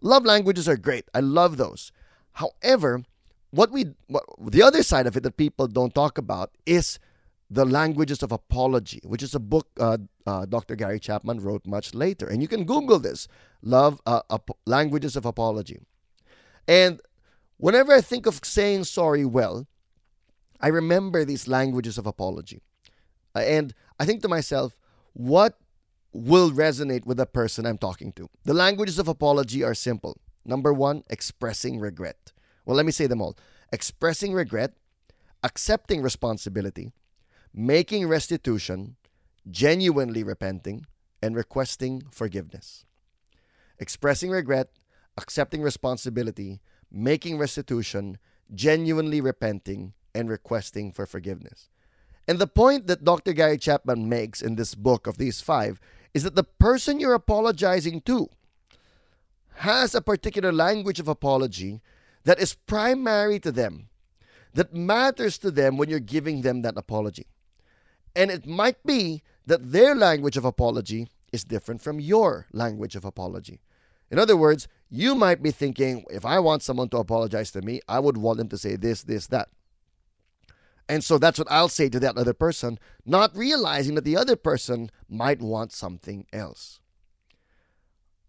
Love 0.00 0.24
languages 0.24 0.68
are 0.68 0.76
great. 0.76 1.08
I 1.14 1.20
love 1.20 1.56
those. 1.56 1.92
However, 2.32 3.02
what 3.50 3.70
we 3.70 3.86
what, 4.06 4.24
the 4.40 4.62
other 4.62 4.82
side 4.82 5.06
of 5.06 5.16
it 5.16 5.22
that 5.22 5.36
people 5.36 5.66
don't 5.66 5.94
talk 5.94 6.18
about 6.18 6.52
is 6.66 6.98
the 7.50 7.64
languages 7.64 8.22
of 8.22 8.30
apology, 8.30 9.00
which 9.04 9.22
is 9.22 9.34
a 9.34 9.40
book 9.40 9.68
uh, 9.80 9.98
uh, 10.26 10.44
Dr. 10.44 10.76
Gary 10.76 11.00
Chapman 11.00 11.40
wrote 11.40 11.66
much 11.66 11.94
later, 11.94 12.26
and 12.26 12.42
you 12.42 12.48
can 12.48 12.64
Google 12.64 12.98
this: 12.98 13.26
"Love 13.62 14.00
uh, 14.06 14.20
ap- 14.30 14.50
Languages 14.66 15.16
of 15.16 15.24
Apology." 15.24 15.80
And 16.66 17.00
whenever 17.56 17.92
I 17.92 18.02
think 18.02 18.26
of 18.26 18.40
saying 18.44 18.84
sorry 18.84 19.24
well, 19.24 19.66
I 20.60 20.68
remember 20.68 21.24
these 21.24 21.48
languages 21.48 21.96
of 21.96 22.06
apology, 22.06 22.60
and 23.34 23.74
I 23.98 24.04
think 24.04 24.22
to 24.22 24.28
myself, 24.28 24.76
what 25.14 25.58
will 26.12 26.50
resonate 26.50 27.06
with 27.06 27.18
the 27.18 27.26
person 27.26 27.66
I'm 27.66 27.78
talking 27.78 28.12
to. 28.12 28.28
The 28.44 28.54
languages 28.54 28.98
of 28.98 29.08
apology 29.08 29.62
are 29.62 29.74
simple. 29.74 30.18
Number 30.44 30.72
one, 30.72 31.04
expressing 31.10 31.78
regret. 31.78 32.32
Well, 32.64 32.76
let 32.76 32.86
me 32.86 32.92
say 32.92 33.06
them 33.06 33.22
all 33.22 33.36
expressing 33.70 34.32
regret, 34.32 34.72
accepting 35.42 36.02
responsibility, 36.02 36.92
making 37.52 38.08
restitution, 38.08 38.96
genuinely 39.50 40.22
repenting, 40.22 40.86
and 41.22 41.36
requesting 41.36 42.02
forgiveness. 42.10 42.84
Expressing 43.78 44.30
regret, 44.30 44.70
accepting 45.16 45.62
responsibility, 45.62 46.60
making 46.90 47.38
restitution, 47.38 48.18
genuinely 48.54 49.20
repenting, 49.20 49.92
and 50.14 50.30
requesting 50.30 50.92
for 50.92 51.06
forgiveness. 51.06 51.68
And 52.26 52.38
the 52.38 52.46
point 52.46 52.86
that 52.86 53.04
Dr. 53.04 53.32
Gary 53.32 53.58
Chapman 53.58 54.08
makes 54.08 54.42
in 54.42 54.56
this 54.56 54.74
book 54.74 55.06
of 55.06 55.18
these 55.18 55.40
five 55.40 55.80
is 56.14 56.22
that 56.24 56.34
the 56.34 56.44
person 56.44 57.00
you're 57.00 57.14
apologizing 57.14 58.00
to 58.02 58.28
has 59.56 59.94
a 59.94 60.00
particular 60.00 60.52
language 60.52 61.00
of 61.00 61.08
apology 61.08 61.80
that 62.24 62.38
is 62.38 62.54
primary 62.54 63.38
to 63.40 63.50
them, 63.50 63.88
that 64.54 64.74
matters 64.74 65.38
to 65.38 65.50
them 65.50 65.76
when 65.76 65.88
you're 65.88 66.00
giving 66.00 66.42
them 66.42 66.62
that 66.62 66.76
apology. 66.76 67.26
And 68.14 68.30
it 68.30 68.46
might 68.46 68.82
be 68.84 69.22
that 69.46 69.72
their 69.72 69.94
language 69.94 70.36
of 70.36 70.44
apology 70.44 71.08
is 71.32 71.44
different 71.44 71.82
from 71.82 72.00
your 72.00 72.46
language 72.52 72.96
of 72.96 73.04
apology. 73.04 73.60
In 74.10 74.18
other 74.18 74.36
words, 74.36 74.68
you 74.90 75.14
might 75.14 75.42
be 75.42 75.50
thinking, 75.50 76.04
if 76.10 76.24
I 76.24 76.38
want 76.38 76.62
someone 76.62 76.88
to 76.90 76.96
apologize 76.98 77.50
to 77.52 77.62
me, 77.62 77.80
I 77.88 77.98
would 77.98 78.16
want 78.16 78.38
them 78.38 78.48
to 78.48 78.58
say 78.58 78.76
this, 78.76 79.02
this, 79.02 79.26
that. 79.28 79.48
And 80.88 81.04
so 81.04 81.18
that's 81.18 81.38
what 81.38 81.50
I'll 81.50 81.68
say 81.68 81.88
to 81.90 82.00
that 82.00 82.16
other 82.16 82.32
person, 82.32 82.78
not 83.04 83.36
realizing 83.36 83.94
that 83.94 84.04
the 84.04 84.16
other 84.16 84.36
person 84.36 84.90
might 85.08 85.40
want 85.40 85.72
something 85.72 86.26
else. 86.32 86.80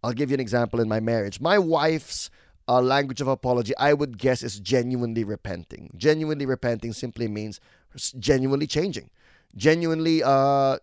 I'll 0.04 0.13
give 0.13 0.30
you 0.30 0.34
an 0.34 0.39
example 0.39 0.80
in 0.80 0.89
my 0.89 1.00
marriage. 1.00 1.39
My 1.39 1.58
wife's 1.58 2.30
uh, 2.68 2.82
language 2.82 3.22
of 3.22 3.28
apology, 3.28 3.75
I 3.78 3.94
would 3.94 4.18
guess, 4.18 4.44
is 4.44 4.60
genuinely 4.60 5.24
repenting. 5.24 5.92
Genuinely 5.98 6.46
repenting 6.46 6.94
simply 6.94 7.28
means 7.28 7.60
genuinely 8.20 8.68
changing, 8.68 9.10
genuinely 9.56 10.22
uh, 10.24 10.78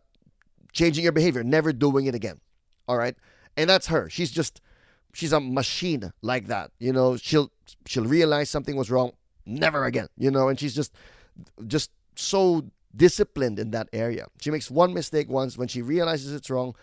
changing 0.72 1.04
your 1.04 1.12
behavior, 1.12 1.44
never 1.44 1.72
doing 1.72 2.06
it 2.06 2.14
again. 2.14 2.40
All 2.88 2.98
right, 2.98 3.14
and 3.56 3.70
that's 3.70 3.86
her. 3.86 4.10
She's 4.10 4.30
just 4.30 4.60
she's 5.14 5.32
a 5.32 5.40
machine 5.40 6.12
like 6.22 6.48
that. 6.48 6.72
You 6.78 6.92
know, 6.92 7.16
she'll 7.16 7.50
she'll 7.86 8.04
realize 8.04 8.50
something 8.50 8.76
was 8.76 8.90
wrong, 8.90 9.12
never 9.46 9.84
again. 9.84 10.08
You 10.16 10.30
know, 10.30 10.48
and 10.48 10.58
she's 10.58 10.74
just 10.74 10.92
just 11.66 11.90
so 12.14 12.64
disciplined 12.94 13.58
in 13.58 13.70
that 13.72 13.88
area. 13.92 14.26
She 14.40 14.50
makes 14.50 14.70
one 14.70 14.94
mistake 14.94 15.28
once 15.28 15.58
when 15.58 15.68
she 15.68 15.82
realizes 15.82 16.32
it's 16.32 16.50
wrong. 16.50 16.74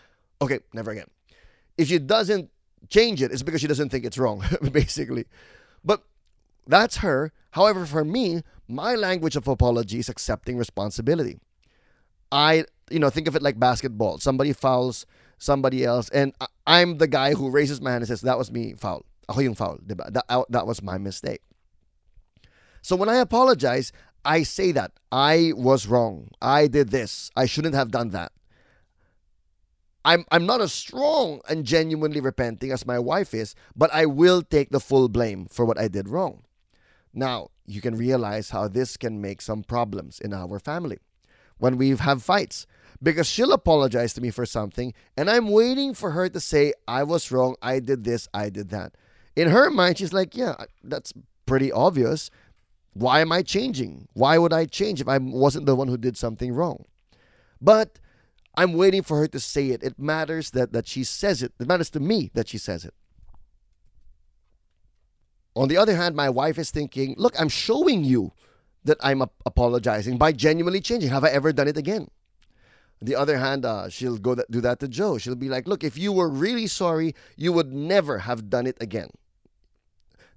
Okay, 0.41 0.59
never 0.73 0.91
again. 0.91 1.07
If 1.77 1.87
she 1.87 1.99
doesn't 1.99 2.49
change 2.89 3.21
it, 3.21 3.31
it's 3.31 3.43
because 3.43 3.61
she 3.61 3.67
doesn't 3.67 3.89
think 3.89 4.05
it's 4.05 4.17
wrong, 4.17 4.43
basically. 4.71 5.25
But 5.83 6.03
that's 6.67 6.97
her. 6.97 7.31
However, 7.51 7.85
for 7.85 8.05
me, 8.05 8.43
my 8.67 8.95
language 8.95 9.35
of 9.35 9.47
apology 9.47 9.99
is 9.99 10.09
accepting 10.09 10.57
responsibility. 10.57 11.39
I, 12.31 12.65
you 12.89 12.99
know, 12.99 13.09
think 13.09 13.27
of 13.27 13.35
it 13.35 13.41
like 13.41 13.59
basketball. 13.59 14.17
Somebody 14.17 14.53
fouls 14.53 15.05
somebody 15.37 15.83
else, 15.83 16.09
and 16.09 16.33
I'm 16.65 16.97
the 16.97 17.07
guy 17.07 17.33
who 17.33 17.49
raises 17.49 17.81
my 17.81 17.91
hand 17.91 18.01
and 18.01 18.07
says, 18.07 18.21
"That 18.21 18.37
was 18.37 18.51
me, 18.51 18.73
foul. 18.73 19.05
Ako 19.29 19.41
yung 19.41 19.55
foul? 19.55 19.77
That, 19.85 20.25
that 20.49 20.67
was 20.67 20.81
my 20.81 20.97
mistake." 20.97 21.41
So 22.81 22.95
when 22.95 23.09
I 23.09 23.17
apologize, 23.17 23.91
I 24.25 24.43
say 24.43 24.71
that. 24.73 24.91
I 25.11 25.53
was 25.55 25.87
wrong. 25.87 26.29
I 26.41 26.67
did 26.67 26.89
this. 26.89 27.31
I 27.35 27.45
shouldn't 27.45 27.75
have 27.75 27.91
done 27.91 28.09
that. 28.09 28.31
I'm 30.05 30.25
I'm 30.31 30.45
not 30.45 30.61
as 30.61 30.73
strong 30.73 31.41
and 31.47 31.65
genuinely 31.65 32.19
repenting 32.19 32.71
as 32.71 32.85
my 32.85 32.99
wife 32.99 33.33
is, 33.33 33.55
but 33.75 33.93
I 33.93 34.05
will 34.05 34.41
take 34.41 34.69
the 34.69 34.79
full 34.79 35.07
blame 35.09 35.45
for 35.49 35.65
what 35.65 35.79
I 35.79 35.87
did 35.87 36.09
wrong. 36.09 36.43
Now, 37.13 37.49
you 37.65 37.81
can 37.81 37.95
realize 37.95 38.49
how 38.49 38.67
this 38.67 38.97
can 38.97 39.21
make 39.21 39.41
some 39.41 39.63
problems 39.63 40.19
in 40.19 40.33
our 40.33 40.59
family. 40.59 40.99
when 41.57 41.77
we 41.77 41.91
have 41.95 42.23
fights 42.23 42.67
because 43.01 43.27
she'll 43.27 43.53
apologize 43.53 44.13
to 44.13 44.21
me 44.21 44.29
for 44.31 44.45
something 44.45 44.93
and 45.15 45.29
I'm 45.29 45.47
waiting 45.49 45.93
for 45.93 46.11
her 46.11 46.29
to 46.29 46.39
say, 46.39 46.73
I 46.87 47.03
was 47.03 47.31
wrong, 47.31 47.55
I 47.61 47.79
did 47.79 48.03
this, 48.03 48.27
I 48.33 48.49
did 48.49 48.69
that. 48.69 48.95
In 49.35 49.49
her 49.49 49.69
mind, 49.69 49.97
she's 49.97 50.13
like, 50.13 50.35
yeah, 50.35 50.55
that's 50.83 51.13
pretty 51.45 51.71
obvious. 51.71 52.29
Why 52.93 53.21
am 53.21 53.31
I 53.31 53.41
changing? 53.41 54.07
Why 54.13 54.37
would 54.37 54.53
I 54.53 54.65
change 54.65 55.01
if 55.01 55.07
I 55.07 55.17
wasn't 55.17 55.65
the 55.65 55.75
one 55.75 55.87
who 55.87 55.97
did 55.97 56.17
something 56.17 56.53
wrong? 56.53 56.85
But 57.59 57.99
I'm 58.55 58.73
waiting 58.73 59.01
for 59.01 59.17
her 59.17 59.27
to 59.27 59.39
say 59.39 59.69
it. 59.69 59.83
It 59.83 59.99
matters 59.99 60.51
that, 60.51 60.73
that 60.73 60.87
she 60.87 61.03
says 61.03 61.41
it. 61.41 61.53
It 61.59 61.67
matters 61.67 61.89
to 61.91 61.99
me 61.99 62.29
that 62.35 62.47
she 62.47 62.57
says 62.57 62.85
it. 62.85 62.93
On 65.55 65.67
the 65.67 65.77
other 65.77 65.95
hand, 65.95 66.15
my 66.15 66.29
wife 66.29 66.57
is 66.57 66.71
thinking, 66.71 67.15
look, 67.17 67.39
I'm 67.39 67.49
showing 67.49 68.03
you 68.03 68.31
that 68.83 68.97
I'm 69.01 69.21
apologizing 69.45 70.17
by 70.17 70.31
genuinely 70.31 70.81
changing. 70.81 71.09
Have 71.09 71.23
I 71.23 71.29
ever 71.29 71.53
done 71.53 71.67
it 71.67 71.77
again? 71.77 72.07
the 73.05 73.15
other 73.15 73.37
hand, 73.37 73.65
uh, 73.65 73.89
she'll 73.89 74.17
go 74.17 74.35
th- 74.35 74.47
do 74.49 74.61
that 74.61 74.79
to 74.79 74.87
Joe. 74.87 75.17
She'll 75.17 75.35
be 75.35 75.49
like, 75.49 75.67
look, 75.67 75.83
if 75.83 75.97
you 75.97 76.11
were 76.11 76.29
really 76.29 76.67
sorry, 76.67 77.15
you 77.35 77.51
would 77.51 77.73
never 77.73 78.19
have 78.19 78.49
done 78.49 78.65
it 78.65 78.77
again. 78.79 79.09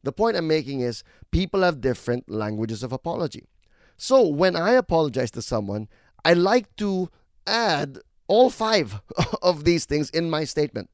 The 0.06 0.12
point 0.12 0.36
I'm 0.36 0.46
making 0.46 0.82
is 0.82 1.02
people 1.32 1.62
have 1.62 1.80
different 1.80 2.30
languages 2.30 2.84
of 2.84 2.92
apology. 2.92 3.42
So 3.96 4.24
when 4.24 4.54
I 4.54 4.70
apologize 4.74 5.32
to 5.32 5.42
someone, 5.42 5.88
I 6.24 6.32
like 6.32 6.74
to 6.76 7.10
add 7.44 7.98
all 8.28 8.48
five 8.48 9.00
of 9.42 9.64
these 9.64 9.84
things 9.84 10.08
in 10.10 10.30
my 10.30 10.44
statement. 10.44 10.90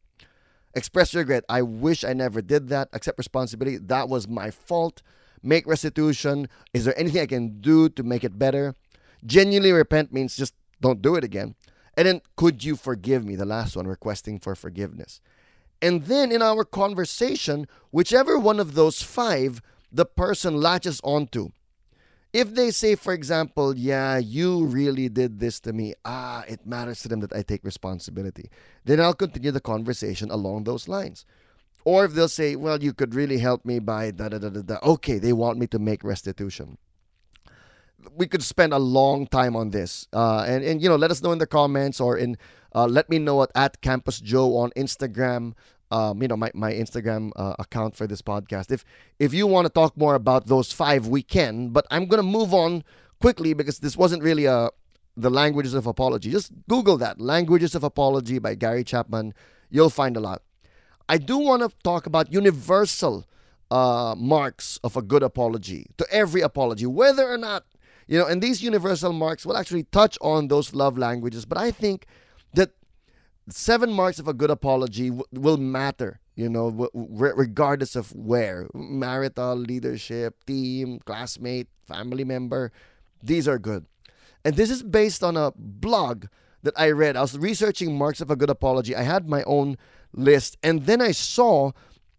Express 0.75 1.15
regret. 1.15 1.45
I 1.47 1.61
wish 1.61 2.05
I 2.05 2.15
never 2.15 2.41
did 2.41 2.69
that. 2.69 2.89
Accept 2.95 3.19
responsibility. 3.19 3.77
That 3.77 4.09
was 4.09 4.27
my 4.27 4.51
fault. 4.51 5.03
Make 5.43 5.67
restitution. 5.67 6.49
Is 6.73 6.87
there 6.87 6.99
anything 6.99 7.21
I 7.21 7.27
can 7.27 7.61
do 7.61 7.91
to 7.91 8.03
make 8.03 8.25
it 8.25 8.39
better? 8.39 8.75
Genuinely 9.27 9.73
repent 9.73 10.11
means 10.11 10.37
just 10.37 10.55
don't 10.81 11.03
do 11.03 11.17
it 11.17 11.23
again. 11.23 11.55
And 11.99 12.07
then, 12.09 12.23
could 12.37 12.65
you 12.65 12.77
forgive 12.77 13.27
me? 13.27 13.37
The 13.37 13.45
last 13.45 13.77
one, 13.77 13.87
requesting 13.87 14.39
for 14.39 14.55
forgiveness. 14.55 15.21
And 15.83 16.05
then 16.05 16.31
in 16.31 16.41
our 16.41 16.65
conversation, 16.65 17.67
whichever 17.91 18.39
one 18.39 18.61
of 18.61 18.75
those 18.75 19.03
five 19.03 19.61
the 19.91 20.07
person 20.07 20.57
latches 20.57 21.01
onto, 21.05 21.51
if 22.33 22.55
they 22.55 22.71
say, 22.71 22.95
for 22.95 23.13
example, 23.13 23.77
yeah, 23.77 24.17
you 24.17 24.65
really 24.65 25.11
did 25.11 25.39
this 25.39 25.61
to 25.61 25.73
me, 25.75 25.93
ah, 26.05 26.45
it 26.49 26.67
matters 26.67 27.03
to 27.03 27.09
them 27.09 27.21
that 27.21 27.33
I 27.35 27.43
take 27.43 27.63
responsibility, 27.63 28.49
then 28.85 29.01
I'll 29.01 29.13
continue 29.13 29.51
the 29.51 29.61
conversation 29.61 30.31
along 30.31 30.65
those 30.65 30.89
lines. 30.89 31.27
Or 31.85 32.05
if 32.05 32.15
they'll 32.15 32.29
say, 32.29 32.57
well, 32.57 32.83
you 32.83 32.95
could 32.95 33.15
really 33.15 33.39
help 33.39 33.67
me 33.67 33.81
by 33.81 34.13
da 34.13 34.29
da 34.29 34.39
da 34.39 34.49
da 34.49 34.63
da, 34.63 34.79
okay, 34.83 35.19
they 35.19 35.33
want 35.33 35.59
me 35.59 35.67
to 35.67 35.79
make 35.79 36.05
restitution. 36.05 36.79
We 38.15 38.27
could 38.27 38.43
spend 38.43 38.73
a 38.73 38.79
long 38.79 39.27
time 39.27 39.57
on 39.57 39.71
this. 39.71 40.09
Uh, 40.13 40.45
and, 40.47 40.65
and, 40.65 40.83
you 40.83 40.89
know, 40.89 40.97
let 40.97 41.11
us 41.11 41.23
know 41.23 41.33
in 41.33 41.39
the 41.39 41.47
comments 41.47 42.01
or 42.01 42.17
in, 42.17 42.37
uh, 42.75 42.87
let 42.87 43.09
me 43.09 43.19
know 43.19 43.43
at, 43.43 43.51
at 43.55 43.81
Campus 43.81 44.21
Joe 44.21 44.57
on 44.57 44.71
Instagram 44.77 45.55
um, 45.93 46.23
you 46.23 46.29
know 46.29 46.37
my, 46.37 46.51
my 46.55 46.73
Instagram 46.73 47.31
uh, 47.37 47.55
account 47.59 47.95
for 47.95 48.07
this 48.07 48.23
podcast. 48.23 48.73
If 48.73 48.85
if 49.19 49.35
you 49.35 49.47
want 49.47 49.67
to 49.67 49.73
talk 49.73 49.97
more 49.97 50.15
about 50.15 50.47
those 50.47 50.73
five, 50.73 51.07
we 51.07 51.23
can. 51.23 51.69
But 51.69 51.87
I'm 51.91 52.07
gonna 52.07 52.23
move 52.23 52.55
on 52.55 52.83
quickly 53.21 53.53
because 53.53 53.79
this 53.79 53.97
wasn't 53.97 54.23
really 54.23 54.47
a 54.47 54.71
the 55.17 55.31
languages 55.31 55.75
of 55.75 55.87
apology. 55.87 56.31
Just 56.31 56.51
Google 56.67 56.97
that 56.97 57.21
languages 57.21 57.75
of 57.75 57.85
apology 57.85 58.39
by 58.39 58.55
Gary 58.55 58.85
Chapman. 58.85 59.35
You'll 59.69 59.91
find 59.91 60.17
a 60.17 60.21
lot. 60.21 60.43
I 61.09 61.19
do 61.19 61.37
want 61.37 61.63
to 61.63 61.71
talk 61.85 62.07
about 62.07 62.33
universal 62.33 63.27
uh, 63.71 64.15
marks 64.17 64.79
of 64.83 64.97
a 64.97 65.03
good 65.03 65.23
apology 65.23 65.87
to 65.99 66.07
every 66.11 66.41
apology, 66.41 66.87
whether 66.87 67.29
or 67.29 67.37
not 67.37 67.65
you 68.07 68.19
know. 68.19 68.27
And 68.27 68.43
these 68.43 68.63
universal 68.63 69.13
marks 69.13 69.47
will 69.47 69.57
actually 69.57 69.85
touch 69.85 70.19
on 70.21 70.49
those 70.49 70.75
love 70.75 70.99
languages. 70.99 71.45
But 71.45 71.59
I 71.59 71.71
think 71.71 72.07
that 72.55 72.71
seven 73.49 73.93
marks 73.93 74.19
of 74.19 74.29
a 74.29 74.35
good 74.35 74.51
apology 74.51 75.09
w- 75.09 75.25
will 75.33 75.57
matter 75.57 76.21
you 76.35 76.49
know 76.49 76.71
w- 76.71 76.91
regardless 77.35 77.97
of 77.97 78.15
where 78.15 78.69
marital 78.75 79.57
leadership 79.57 80.45
team 80.47 80.99
classmate 81.05 81.69
family 81.87 82.25
member 82.25 82.73
these 83.23 83.49
are 83.49 83.59
good 83.59 83.85
and 84.45 84.57
this 84.57 84.71
is 84.71 84.83
based 84.83 85.23
on 85.23 85.37
a 85.37 85.53
blog 85.57 86.27
that 86.63 86.75
i 86.79 86.91
read 86.91 87.17
i 87.17 87.21
was 87.21 87.37
researching 87.39 87.97
marks 87.97 88.21
of 88.21 88.31
a 88.31 88.37
good 88.37 88.51
apology 88.51 88.95
i 88.95 89.03
had 89.03 89.29
my 89.29 89.43
own 89.45 89.77
list 90.13 90.57
and 90.63 90.87
then 90.87 91.01
i 91.01 91.11
saw 91.11 91.73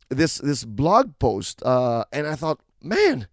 this 0.09 0.37
this 0.37 0.65
blog 0.65 1.17
post 1.19 1.63
uh, 1.63 2.03
and 2.11 2.27
i 2.27 2.35
thought 2.35 2.59
man 2.81 3.27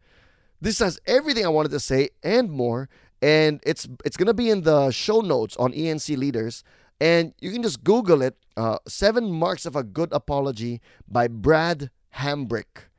this 0.60 0.78
has 0.78 0.98
everything 1.06 1.44
i 1.44 1.48
wanted 1.48 1.70
to 1.70 1.80
say 1.80 2.08
and 2.22 2.50
more 2.50 2.88
and 3.22 3.60
it's 3.64 3.88
it's 4.04 4.16
gonna 4.16 4.34
be 4.34 4.50
in 4.50 4.62
the 4.62 4.90
show 4.90 5.20
notes 5.20 5.56
on 5.56 5.72
enc 5.72 6.16
leaders 6.16 6.64
and 7.00 7.32
you 7.40 7.50
can 7.50 7.62
just 7.62 7.82
Google 7.82 8.20
it 8.20 8.36
uh, 8.56 8.78
Seven 8.86 9.32
Marks 9.32 9.64
of 9.64 9.74
a 9.74 9.82
Good 9.82 10.12
Apology 10.12 10.82
by 11.08 11.28
Brad 11.28 11.90
Hambrick. 12.16 12.90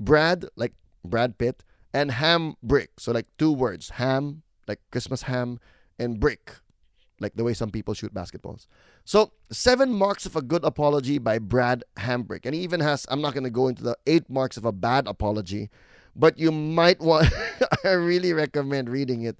Brad, 0.00 0.46
like 0.56 0.72
Brad 1.04 1.36
Pitt, 1.36 1.62
and 1.92 2.10
Ham 2.12 2.54
Brick. 2.62 2.98
So, 2.98 3.12
like 3.12 3.26
two 3.38 3.52
words 3.52 3.90
ham, 3.90 4.42
like 4.66 4.80
Christmas 4.90 5.22
ham, 5.22 5.58
and 5.98 6.18
brick, 6.20 6.52
like 7.20 7.34
the 7.34 7.44
way 7.44 7.54
some 7.54 7.70
people 7.70 7.94
shoot 7.94 8.12
basketballs. 8.12 8.66
So, 9.04 9.32
Seven 9.50 9.92
Marks 9.92 10.26
of 10.26 10.36
a 10.36 10.42
Good 10.42 10.64
Apology 10.64 11.18
by 11.18 11.38
Brad 11.38 11.84
Hambrick. 11.98 12.44
And 12.44 12.54
he 12.54 12.62
even 12.62 12.80
has, 12.80 13.06
I'm 13.10 13.20
not 13.20 13.34
going 13.34 13.44
to 13.44 13.50
go 13.50 13.68
into 13.68 13.82
the 13.82 13.96
eight 14.06 14.28
marks 14.28 14.56
of 14.56 14.64
a 14.64 14.72
bad 14.72 15.06
apology, 15.06 15.70
but 16.18 16.38
you 16.38 16.50
might 16.50 17.00
want, 17.00 17.28
I 17.84 17.92
really 17.92 18.32
recommend 18.32 18.88
reading 18.88 19.22
it 19.22 19.38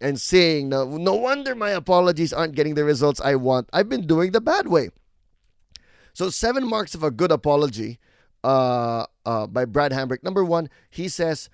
and 0.00 0.20
saying, 0.20 0.68
no, 0.68 0.84
no 0.96 1.14
wonder 1.14 1.54
my 1.54 1.70
apologies 1.70 2.32
aren't 2.32 2.54
getting 2.54 2.74
the 2.74 2.84
results 2.84 3.20
I 3.20 3.34
want. 3.34 3.68
I've 3.72 3.88
been 3.88 4.06
doing 4.06 4.32
the 4.32 4.40
bad 4.40 4.68
way. 4.68 4.90
So, 6.14 6.30
seven 6.30 6.68
marks 6.68 6.94
of 6.94 7.02
a 7.02 7.10
good 7.10 7.30
apology 7.30 7.98
uh, 8.42 9.06
uh, 9.24 9.46
by 9.46 9.64
Brad 9.64 9.92
Hambrick. 9.92 10.22
Number 10.22 10.44
one, 10.44 10.68
he 10.90 11.08
says, 11.08 11.48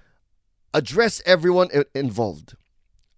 address 0.73 1.21
everyone 1.27 1.69
involved. 1.95 2.57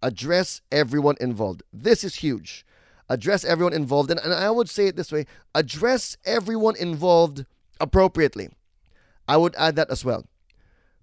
Address 0.02 0.60
everyone 0.72 1.16
involved. 1.20 1.62
This 1.72 2.04
is 2.04 2.16
huge. 2.16 2.64
Address 3.08 3.44
everyone 3.44 3.72
involved. 3.72 4.10
And, 4.10 4.20
and 4.20 4.32
I 4.32 4.50
would 4.50 4.68
say 4.68 4.88
it 4.88 4.96
this 4.96 5.12
way 5.12 5.26
address 5.54 6.16
everyone 6.24 6.76
involved 6.76 7.44
appropriately. 7.80 8.50
I 9.28 9.36
would 9.36 9.54
add 9.56 9.76
that 9.76 9.90
as 9.90 10.04
well. 10.04 10.26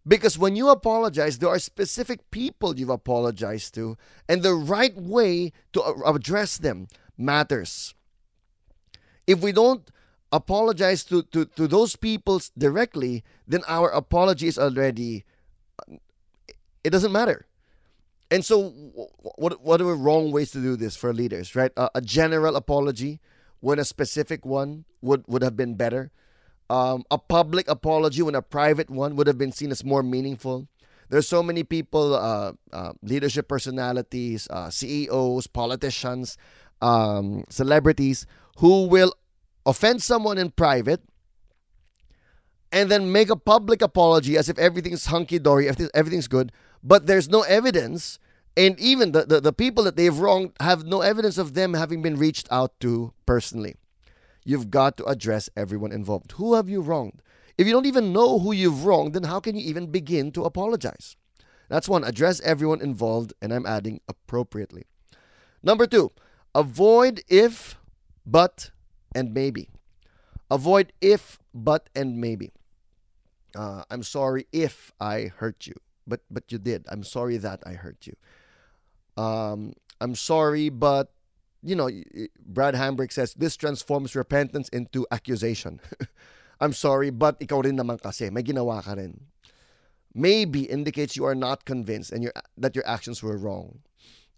Because 0.06 0.38
when 0.38 0.56
you 0.56 0.70
apologize, 0.70 1.38
there 1.38 1.50
are 1.50 1.60
specific 1.60 2.30
people 2.30 2.78
you've 2.78 2.90
apologized 2.90 3.74
to, 3.76 3.98
and 4.28 4.44
the 4.44 4.54
right 4.54 4.96
way 4.96 5.54
to 5.72 5.82
address 6.06 6.58
them 6.58 6.88
matters. 7.18 7.96
If 9.26 9.42
we 9.42 9.54
don't 9.54 9.90
apologize 10.34 11.06
to, 11.06 11.24
to, 11.24 11.46
to 11.46 11.68
those 11.68 11.96
people 11.96 12.42
directly, 12.58 13.24
then 13.48 13.62
our 13.68 13.90
apology 13.90 14.48
is 14.48 14.60
already, 14.60 15.24
it 16.84 16.90
doesn't 16.90 17.12
matter. 17.12 17.46
And 18.30 18.44
so, 18.44 18.70
what, 19.38 19.64
what 19.64 19.80
are 19.80 19.96
wrong 19.96 20.32
ways 20.32 20.52
to 20.52 20.60
do 20.60 20.76
this 20.76 20.96
for 20.96 21.14
leaders, 21.14 21.56
right? 21.56 21.72
Uh, 21.78 21.90
a 21.94 22.02
general 22.02 22.56
apology 22.56 23.22
when 23.60 23.80
a 23.80 23.86
specific 23.86 24.44
one 24.44 24.86
would, 25.02 25.24
would 25.28 25.44
have 25.44 25.56
been 25.56 25.76
better 25.76 26.12
um, 26.70 27.04
a 27.12 27.18
public 27.18 27.68
apology 27.68 28.22
when 28.22 28.36
a 28.36 28.42
private 28.42 28.90
one 28.90 29.16
would 29.16 29.28
have 29.28 29.38
been 29.38 29.52
seen 29.52 29.72
as 29.72 29.84
more 29.84 30.04
meaningful. 30.04 30.68
There's 31.10 31.28
so 31.28 31.44
many 31.44 31.64
people, 31.64 32.16
uh, 32.16 32.54
uh, 32.72 32.94
leadership 33.04 33.48
personalities, 33.48 34.48
uh, 34.50 34.70
CEOs, 34.70 35.48
politicians, 35.48 36.38
um, 36.82 37.44
celebrities 37.50 38.26
who 38.58 38.88
will 38.88 39.14
offend 39.66 40.02
someone 40.02 40.38
in 40.38 40.52
private 40.52 41.02
and 42.72 42.90
then 42.90 43.12
make 43.12 43.30
a 43.30 43.36
public 43.36 43.82
apology 43.82 44.38
as 44.38 44.50
if 44.50 44.58
everything's 44.58 45.06
hunky 45.06 45.40
dory, 45.40 45.70
everything's 45.94 46.28
good, 46.28 46.52
but 46.84 47.06
there's 47.06 47.30
no 47.30 47.42
evidence. 47.44 48.20
And 48.58 48.80
even 48.80 49.12
the, 49.12 49.26
the, 49.26 49.42
the 49.42 49.54
people 49.54 49.84
that 49.84 49.96
they've 49.96 50.18
wronged 50.18 50.54
have 50.60 50.84
no 50.86 51.02
evidence 51.02 51.38
of 51.38 51.54
them 51.54 51.74
having 51.74 52.02
been 52.02 52.18
reached 52.18 52.48
out 52.52 52.80
to 52.82 53.14
personally. 53.26 53.76
You've 54.46 54.70
got 54.70 54.98
to 54.98 55.06
address 55.06 55.50
everyone 55.56 55.92
involved. 55.92 56.34
Who 56.34 56.54
have 56.56 56.70
you 56.70 56.82
wronged? 56.82 57.22
If 57.58 57.68
you 57.68 57.74
don't 57.74 57.86
even 57.86 58.14
know 58.14 58.40
who 58.40 58.52
you've 58.52 58.86
wronged, 58.86 59.14
then 59.14 59.24
how 59.24 59.40
can 59.40 59.56
you 59.56 59.64
even 59.66 59.88
begin 59.88 60.32
to 60.32 60.44
apologize? 60.44 61.16
That's 61.70 61.88
one, 61.88 62.04
address 62.04 62.42
everyone 62.42 62.82
involved, 62.82 63.34
and 63.42 63.54
I'm 63.54 63.66
adding 63.66 64.02
appropriately. 64.08 64.84
Number 65.62 65.88
two, 65.88 66.12
avoid 66.54 67.22
if, 67.30 67.78
but, 68.26 68.72
and 69.16 69.34
maybe. 69.34 69.70
Avoid 70.52 70.94
if, 71.00 71.40
but, 71.54 71.90
and 71.96 72.20
maybe. 72.20 72.52
Uh, 73.56 73.84
I'm 73.90 74.04
sorry 74.04 74.48
if 74.52 74.92
I 75.00 75.32
hurt 75.38 75.68
you, 75.68 75.76
but 76.08 76.22
but 76.30 76.52
you 76.52 76.58
did. 76.58 76.86
I'm 76.90 77.04
sorry 77.04 77.38
that 77.38 77.62
I 77.66 77.74
hurt 77.74 78.08
you. 78.08 78.16
Um, 79.22 79.74
I'm 80.02 80.16
sorry, 80.16 80.70
but 80.70 81.12
you 81.64 81.76
know, 81.76 81.90
Brad 82.46 82.76
Hambrick 82.76 83.12
says, 83.12 83.34
this 83.34 83.56
transforms 83.56 84.16
repentance 84.16 84.70
into 84.70 85.08
accusation. 85.12 85.80
I'm 86.60 86.74
sorry, 86.74 87.10
but 87.10 87.40
ikaw 87.40 87.64
rin 87.64 87.78
naman 87.78 88.02
kasi, 88.02 88.30
may 88.30 88.44
ginawa 88.44 88.84
ka 88.84 88.94
rin. 88.94 89.32
Maybe 90.14 90.70
indicates 90.70 91.16
you 91.16 91.26
are 91.26 91.36
not 91.36 91.66
convinced 91.66 92.12
and 92.12 92.30
that 92.58 92.76
your 92.76 92.88
actions 92.88 93.24
were 93.24 93.38
wrong. 93.38 93.82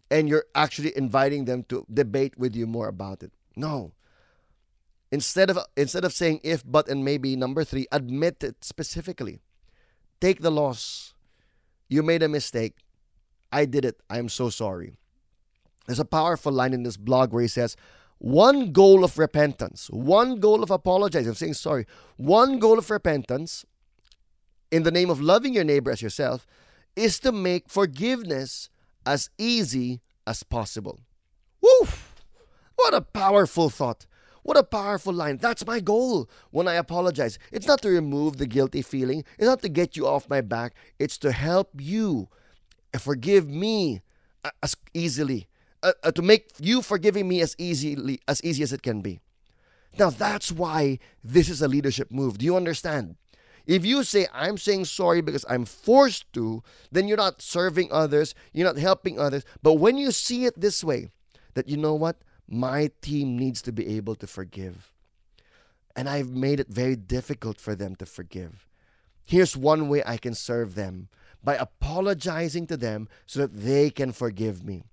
and 0.09 0.29
you're 0.29 0.45
actually 0.53 0.95
inviting 0.95 1.45
them 1.45 1.63
to 1.63 1.85
debate 1.91 2.38
with 2.38 2.55
you 2.55 2.67
more 2.67 2.88
about 2.88 3.23
it. 3.23 3.31
No. 3.55 3.93
Instead 5.11 5.49
of 5.49 5.59
instead 5.77 6.03
of 6.03 6.13
saying 6.13 6.41
if, 6.43 6.63
but, 6.65 6.88
and 6.88 7.05
maybe 7.05 7.35
number 7.35 7.63
three, 7.63 7.88
admit 7.91 8.43
it 8.43 8.63
specifically. 8.63 9.39
Take 10.19 10.41
the 10.41 10.51
loss. 10.51 11.13
You 11.88 12.03
made 12.03 12.23
a 12.23 12.29
mistake. 12.29 12.75
I 13.51 13.65
did 13.65 13.85
it. 13.85 14.01
I'm 14.09 14.29
so 14.29 14.49
sorry. 14.49 14.97
There's 15.85 15.99
a 15.99 16.05
powerful 16.05 16.51
line 16.51 16.73
in 16.73 16.83
this 16.83 16.97
blog 16.97 17.31
where 17.31 17.41
he 17.41 17.47
says, 17.47 17.75
one 18.17 18.71
goal 18.71 19.03
of 19.03 19.17
repentance, 19.17 19.89
one 19.91 20.39
goal 20.39 20.63
of 20.63 20.71
apologizing, 20.71 21.29
of 21.29 21.37
saying 21.37 21.55
sorry, 21.55 21.85
one 22.17 22.59
goal 22.59 22.79
of 22.79 22.89
repentance 22.89 23.65
in 24.71 24.83
the 24.83 24.91
name 24.91 25.09
of 25.09 25.21
loving 25.21 25.53
your 25.53 25.63
neighbor 25.63 25.91
as 25.91 26.01
yourself 26.01 26.47
is 26.95 27.19
to 27.19 27.31
make 27.31 27.69
forgiveness 27.69 28.69
as 29.05 29.29
easy 29.37 30.01
as 30.25 30.43
possible. 30.43 31.01
Woo! 31.61 31.87
What 32.75 32.93
a 32.93 33.01
powerful 33.01 33.69
thought. 33.69 34.05
What 34.43 34.57
a 34.57 34.63
powerful 34.63 35.13
line. 35.13 35.37
That's 35.37 35.65
my 35.65 35.79
goal 35.79 36.29
when 36.51 36.67
I 36.67 36.75
apologize. 36.75 37.39
It's 37.51 37.67
not 37.67 37.81
to 37.81 37.89
remove 37.89 38.37
the 38.37 38.45
guilty 38.45 38.81
feeling, 38.81 39.23
it's 39.37 39.47
not 39.47 39.61
to 39.63 39.69
get 39.69 39.97
you 39.97 40.07
off 40.07 40.29
my 40.29 40.41
back, 40.41 40.73
it's 40.99 41.17
to 41.19 41.31
help 41.31 41.71
you 41.79 42.29
forgive 42.97 43.49
me 43.49 44.01
as 44.63 44.75
easily, 44.93 45.47
uh, 45.85 45.93
uh, 46.03 46.11
to 46.11 46.21
make 46.21 46.49
you 46.59 46.81
forgiving 46.81 47.27
me 47.27 47.41
as 47.41 47.55
easily 47.59 48.19
as 48.27 48.43
easy 48.43 48.63
as 48.63 48.73
it 48.73 48.81
can 48.81 49.01
be. 49.01 49.19
Now 49.99 50.09
that's 50.09 50.51
why 50.51 50.99
this 51.23 51.47
is 51.47 51.61
a 51.61 51.67
leadership 51.67 52.11
move. 52.11 52.39
Do 52.39 52.45
you 52.45 52.55
understand? 52.55 53.15
If 53.67 53.85
you 53.85 54.03
say, 54.03 54.27
I'm 54.33 54.57
saying 54.57 54.85
sorry 54.85 55.21
because 55.21 55.45
I'm 55.49 55.65
forced 55.65 56.31
to, 56.33 56.63
then 56.91 57.07
you're 57.07 57.17
not 57.17 57.41
serving 57.41 57.91
others, 57.91 58.35
you're 58.51 58.67
not 58.67 58.77
helping 58.77 59.19
others. 59.19 59.43
But 59.61 59.73
when 59.73 59.97
you 59.97 60.11
see 60.11 60.45
it 60.45 60.59
this 60.59 60.83
way, 60.83 61.09
that 61.53 61.69
you 61.69 61.77
know 61.77 61.93
what? 61.93 62.17
My 62.47 62.91
team 63.01 63.37
needs 63.37 63.61
to 63.63 63.71
be 63.71 63.95
able 63.95 64.15
to 64.15 64.27
forgive. 64.27 64.91
And 65.95 66.09
I've 66.09 66.29
made 66.29 66.59
it 66.59 66.67
very 66.67 66.95
difficult 66.95 67.59
for 67.59 67.75
them 67.75 67.95
to 67.97 68.05
forgive. 68.05 68.67
Here's 69.23 69.57
one 69.57 69.87
way 69.87 70.03
I 70.05 70.17
can 70.17 70.33
serve 70.33 70.75
them 70.75 71.09
by 71.43 71.55
apologizing 71.55 72.67
to 72.67 72.77
them 72.77 73.07
so 73.25 73.39
that 73.39 73.55
they 73.55 73.89
can 73.89 74.11
forgive 74.11 74.63
me. 74.63 74.83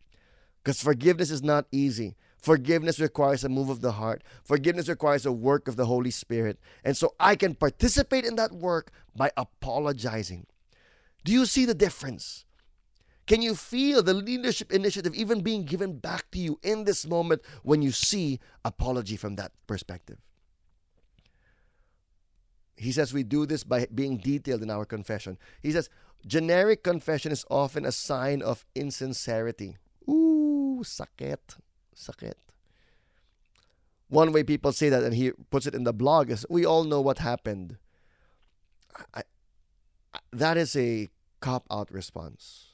Because 0.62 0.80
forgiveness 0.80 1.30
is 1.30 1.42
not 1.42 1.66
easy. 1.72 2.16
Forgiveness 2.38 2.98
requires 2.98 3.44
a 3.44 3.48
move 3.48 3.68
of 3.68 3.80
the 3.80 3.92
heart. 3.92 4.22
Forgiveness 4.44 4.88
requires 4.88 5.24
a 5.26 5.32
work 5.32 5.68
of 5.68 5.76
the 5.76 5.86
Holy 5.86 6.10
Spirit. 6.10 6.58
And 6.84 6.96
so 6.96 7.14
I 7.20 7.36
can 7.36 7.54
participate 7.54 8.24
in 8.24 8.36
that 8.36 8.52
work 8.52 8.90
by 9.14 9.30
apologizing. 9.36 10.46
Do 11.24 11.32
you 11.32 11.46
see 11.46 11.64
the 11.64 11.74
difference? 11.74 12.44
Can 13.26 13.42
you 13.42 13.54
feel 13.54 14.02
the 14.02 14.14
leadership 14.14 14.72
initiative 14.72 15.14
even 15.14 15.40
being 15.40 15.64
given 15.64 15.98
back 15.98 16.30
to 16.32 16.38
you 16.38 16.58
in 16.62 16.84
this 16.84 17.06
moment 17.06 17.42
when 17.62 17.80
you 17.80 17.92
see 17.92 18.40
apology 18.64 19.16
from 19.16 19.36
that 19.36 19.52
perspective? 19.68 20.18
He 22.76 22.90
says 22.90 23.14
we 23.14 23.22
do 23.22 23.46
this 23.46 23.62
by 23.62 23.86
being 23.94 24.18
detailed 24.18 24.62
in 24.62 24.70
our 24.70 24.84
confession. 24.84 25.38
He 25.62 25.70
says 25.70 25.88
generic 26.26 26.82
confession 26.82 27.30
is 27.30 27.44
often 27.48 27.84
a 27.84 27.92
sign 27.92 28.42
of 28.42 28.64
insincerity. 28.74 29.76
Sakit 30.82 31.56
sakit. 31.94 32.34
One 34.08 34.32
way 34.32 34.42
people 34.42 34.72
say 34.72 34.88
that, 34.90 35.02
and 35.02 35.14
he 35.14 35.32
puts 35.50 35.66
it 35.66 35.74
in 35.74 35.84
the 35.84 35.92
blog, 35.92 36.30
is 36.30 36.44
we 36.50 36.66
all 36.66 36.84
know 36.84 37.00
what 37.00 37.18
happened. 37.18 37.78
I, 39.14 39.22
I, 40.12 40.18
that 40.32 40.56
is 40.58 40.76
a 40.76 41.08
cop 41.40 41.64
out 41.70 41.90
response. 41.90 42.68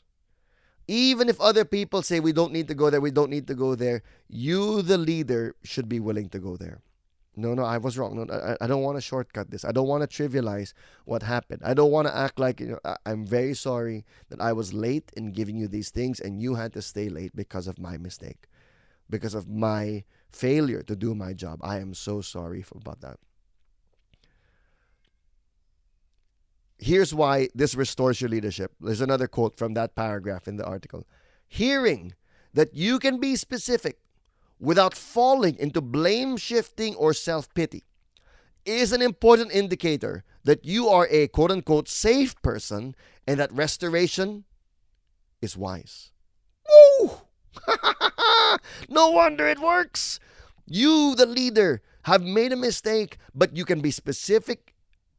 Even 0.89 1.29
if 1.29 1.41
other 1.41 1.65
people 1.65 2.03
say 2.03 2.19
we 2.19 2.33
don't 2.33 2.53
need 2.53 2.67
to 2.67 2.75
go 2.75 2.91
there, 2.91 3.01
we 3.01 3.13
don't 3.13 3.31
need 3.31 3.47
to 3.47 3.55
go 3.55 3.75
there, 3.75 4.03
you, 4.27 4.83
the 4.83 4.99
leader, 4.99 5.55
should 5.63 5.89
be 5.89 6.01
willing 6.01 6.29
to 6.31 6.39
go 6.39 6.57
there. 6.57 6.81
No, 7.39 7.55
no, 7.55 7.65
I 7.65 7.79
was 7.79 7.97
wrong. 7.97 8.17
No, 8.17 8.35
I, 8.35 8.57
I 8.65 8.67
don't 8.67 8.83
want 8.83 8.97
to 8.97 9.01
shortcut 9.01 9.51
this. 9.51 9.65
I 9.65 9.73
don't 9.73 9.89
want 9.89 10.09
to 10.09 10.09
trivialize 10.09 10.73
what 11.05 11.23
happened. 11.23 11.63
I 11.65 11.73
don't 11.73 11.91
want 11.91 12.09
to 12.09 12.17
act 12.17 12.39
like 12.39 12.61
you 12.61 12.69
know. 12.69 12.79
I, 12.85 12.97
I'm 13.07 13.25
very 13.25 13.55
sorry 13.55 14.05
that 14.29 14.41
I 14.41 14.53
was 14.53 14.75
late 14.75 15.13
in 15.17 15.33
giving 15.33 15.57
you 15.57 15.69
these 15.69 15.91
things, 15.91 16.21
and 16.21 16.43
you 16.43 16.57
had 16.57 16.73
to 16.75 16.83
stay 16.83 17.09
late 17.09 17.35
because 17.35 17.67
of 17.67 17.79
my 17.79 17.97
mistake 17.97 18.49
because 19.11 19.35
of 19.35 19.49
my 19.49 20.05
failure 20.31 20.83
to 20.83 20.95
do 20.95 21.15
my 21.15 21.33
job. 21.33 21.61
I 21.63 21.79
am 21.79 21.95
so 21.95 22.21
sorry 22.21 22.65
about 22.75 23.01
that. 23.01 23.19
Here's 26.79 27.13
why 27.13 27.49
this 27.55 27.75
restores 27.75 28.21
your 28.21 28.31
leadership. 28.31 28.73
There's 28.81 29.01
another 29.01 29.27
quote 29.27 29.57
from 29.57 29.75
that 29.75 29.97
paragraph 29.97 30.47
in 30.47 30.57
the 30.57 30.65
article. 30.65 31.07
Hearing 31.49 32.15
that 32.55 32.75
you 32.75 32.99
can 32.99 33.19
be 33.19 33.35
specific 33.35 33.99
without 34.59 34.95
falling 34.95 35.57
into 35.59 35.81
blame 35.81 36.37
shifting 36.37 36.95
or 36.97 37.13
self 37.13 37.53
pity 37.55 37.85
is 38.65 38.93
an 38.93 39.03
important 39.03 39.53
indicator 39.53 40.25
that 40.45 40.65
you 40.65 40.89
are 40.89 41.07
a 41.11 41.29
quote 41.29 41.51
unquote 41.51 41.89
safe 41.89 42.41
person 42.43 42.95
and 43.27 43.41
that 43.41 43.53
restoration 43.53 44.45
is 45.41 45.57
wise. 45.57 46.13
Woo! 46.69 47.11
no 48.89 49.11
wonder 49.11 49.47
it 49.47 49.61
works. 49.61 50.21
You, 50.67 51.15
the 51.15 51.27
leader, 51.27 51.81
have 52.03 52.23
made 52.23 52.53
a 52.53 52.57
mistake, 52.57 53.19
but 53.35 53.57
you 53.57 53.65
can 53.65 53.81
be 53.81 53.91
specific 53.91 54.75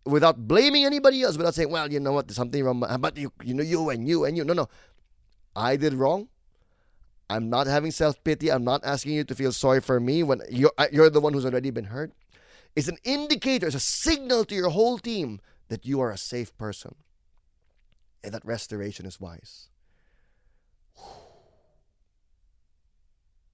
without 0.05 0.47
blaming 0.47 0.85
anybody 0.85 1.21
else, 1.21 1.37
without 1.37 1.53
saying, 1.53 1.69
well, 1.69 1.91
you 1.91 1.99
know 1.99 2.11
what, 2.13 2.27
there's 2.27 2.37
something 2.37 2.63
wrong, 2.63 2.83
but 2.99 3.17
you, 3.17 3.31
you 3.43 3.53
know, 3.53 3.63
you 3.63 3.89
and 3.89 4.07
you 4.07 4.25
and 4.25 4.37
you. 4.37 4.43
No, 4.43 4.53
no. 4.53 4.69
I 5.55 5.75
did 5.75 5.93
wrong. 5.93 6.29
I'm 7.29 7.49
not 7.49 7.67
having 7.67 7.91
self 7.91 8.23
pity. 8.23 8.51
I'm 8.51 8.63
not 8.63 8.83
asking 8.83 9.13
you 9.13 9.23
to 9.23 9.35
feel 9.35 9.51
sorry 9.51 9.81
for 9.81 9.99
me 9.99 10.23
when 10.23 10.41
you're, 10.49 10.71
you're 10.91 11.09
the 11.09 11.21
one 11.21 11.33
who's 11.33 11.45
already 11.45 11.69
been 11.71 11.85
hurt. 11.85 12.11
It's 12.75 12.87
an 12.87 12.97
indicator, 13.03 13.67
it's 13.67 13.75
a 13.75 13.79
signal 13.79 14.45
to 14.45 14.55
your 14.55 14.69
whole 14.69 14.97
team 14.97 15.41
that 15.69 15.85
you 15.85 15.99
are 15.99 16.11
a 16.11 16.17
safe 16.17 16.55
person 16.57 16.95
and 18.23 18.33
that 18.33 18.45
restoration 18.45 19.05
is 19.05 19.19
wise. 19.19 19.69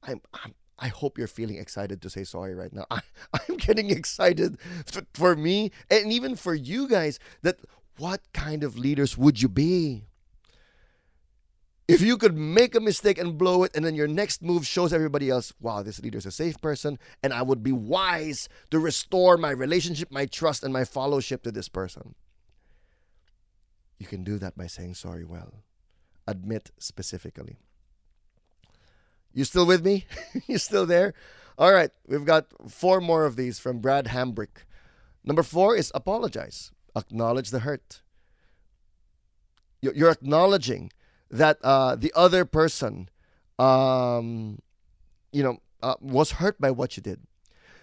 I'm, 0.04 0.22
I'm 0.34 0.54
I 0.78 0.90
hope 0.90 1.18
you're 1.18 1.28
feeling 1.28 1.58
excited 1.58 2.02
to 2.02 2.10
say 2.10 2.24
sorry 2.24 2.54
right 2.54 2.74
now. 2.74 2.86
I, 2.92 3.02
I'm 3.34 3.58
getting 3.58 3.90
excited 3.92 4.58
for 5.14 5.36
me 5.36 5.72
and 5.90 6.12
even 6.12 6.36
for 6.36 6.54
you 6.54 6.88
guys 6.88 7.20
that 7.44 7.60
what 7.98 8.22
kind 8.34 8.64
of 8.64 8.78
leaders 8.78 9.18
would 9.18 9.42
you 9.42 9.48
be? 9.50 10.08
If 11.88 12.02
you 12.02 12.18
could 12.18 12.36
make 12.36 12.74
a 12.74 12.80
mistake 12.80 13.20
and 13.20 13.38
blow 13.38 13.64
it, 13.64 13.76
and 13.76 13.86
then 13.86 13.94
your 13.94 14.08
next 14.08 14.42
move 14.42 14.66
shows 14.66 14.92
everybody 14.92 15.30
else, 15.30 15.54
wow, 15.60 15.84
this 15.84 16.02
leader 16.02 16.18
is 16.18 16.26
a 16.26 16.32
safe 16.32 16.60
person, 16.60 16.98
and 17.22 17.32
I 17.32 17.44
would 17.44 17.62
be 17.62 17.72
wise 17.72 18.50
to 18.72 18.80
restore 18.80 19.38
my 19.38 19.52
relationship, 19.52 20.12
my 20.12 20.26
trust, 20.26 20.64
and 20.64 20.74
my 20.74 20.84
fellowship 20.84 21.44
to 21.44 21.52
this 21.52 21.70
person. 21.70 22.16
You 24.00 24.08
can 24.08 24.24
do 24.24 24.40
that 24.40 24.58
by 24.58 24.66
saying 24.66 24.96
sorry 24.96 25.24
well. 25.24 25.64
Admit 26.28 26.72
specifically. 26.80 27.58
You 29.32 29.44
still 29.44 29.68
with 29.68 29.86
me? 29.86 30.06
you 30.48 30.58
still 30.58 30.88
there? 30.88 31.14
All 31.58 31.72
right, 31.72 31.92
we've 32.08 32.26
got 32.26 32.48
four 32.68 33.00
more 33.00 33.26
of 33.26 33.36
these 33.36 33.60
from 33.60 33.80
Brad 33.80 34.08
Hambrick. 34.08 34.66
Number 35.24 35.44
four 35.44 35.76
is 35.76 35.92
apologize. 35.94 36.72
Acknowledge 36.96 37.52
the 37.52 37.60
hurt. 37.60 38.02
You're 39.82 40.10
acknowledging 40.10 40.92
that 41.30 41.58
uh, 41.64 41.96
the 41.96 42.12
other 42.16 42.46
person, 42.46 43.10
um, 43.60 44.60
you 45.32 45.44
know, 45.44 45.58
uh, 45.82 45.96
was 46.00 46.32
hurt 46.32 46.60
by 46.60 46.72
what 46.72 46.98
you 46.98 47.04
did. 47.04 47.20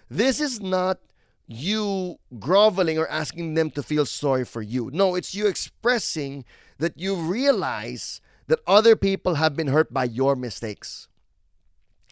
This 0.09 0.41
is 0.41 0.61
not 0.61 0.99
you 1.47 2.19
groveling 2.39 2.99
or 2.99 3.09
asking 3.09 3.55
them 3.55 3.71
to 3.71 3.83
feel 3.83 4.07
sorry 4.07 4.45
for 4.45 4.63
you. 4.63 4.91
No, 4.93 5.15
it's 5.15 5.35
you 5.35 5.47
expressing 5.47 6.45
that 6.79 6.99
you 6.99 7.15
realize 7.15 8.21
that 8.47 8.61
other 8.67 8.97
people 8.97 9.35
have 9.35 9.57
been 9.57 9.69
hurt 9.69 9.93
by 9.93 10.05
your 10.05 10.37
mistakes. 10.37 11.09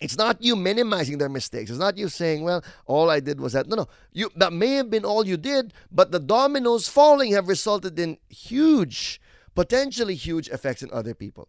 It's 0.01 0.17
not 0.17 0.43
you 0.43 0.57
minimizing 0.57 1.19
their 1.19 1.29
mistakes. 1.29 1.71
It's 1.71 1.79
not 1.79 1.99
you 1.99 2.09
saying, 2.09 2.43
well, 2.43 2.65
all 2.87 3.11
I 3.11 3.21
did 3.21 3.39
was 3.39 3.53
that. 3.53 3.69
No, 3.69 3.77
no. 3.77 3.89
You 4.13 4.31
that 4.37 4.53
may 4.53 4.73
have 4.77 4.89
been 4.89 5.05
all 5.05 5.27
you 5.27 5.37
did, 5.37 5.75
but 5.93 6.11
the 6.11 6.19
dominoes 6.19 6.89
falling 6.89 7.33
have 7.33 7.49
resulted 7.49 7.99
in 7.99 8.17
huge, 8.31 9.21
potentially 9.55 10.15
huge 10.15 10.49
effects 10.49 10.83
in 10.83 10.91
other 10.93 11.15
people. 11.15 11.49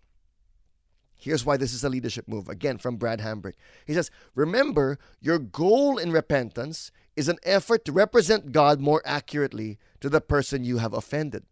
Here's 1.21 1.45
why 1.45 1.55
this 1.55 1.73
is 1.73 1.83
a 1.83 1.89
leadership 1.89 2.27
move. 2.27 2.49
Again, 2.49 2.79
from 2.79 2.95
Brad 2.95 3.19
Hambrick. 3.19 3.53
He 3.85 3.93
says, 3.93 4.09
Remember, 4.33 4.97
your 5.19 5.37
goal 5.37 5.99
in 5.99 6.11
repentance 6.11 6.91
is 7.15 7.29
an 7.29 7.37
effort 7.43 7.85
to 7.85 7.91
represent 7.91 8.51
God 8.51 8.79
more 8.79 9.03
accurately 9.05 9.77
to 9.99 10.09
the 10.09 10.19
person 10.19 10.63
you 10.63 10.79
have 10.79 10.93
offended. 10.93 11.43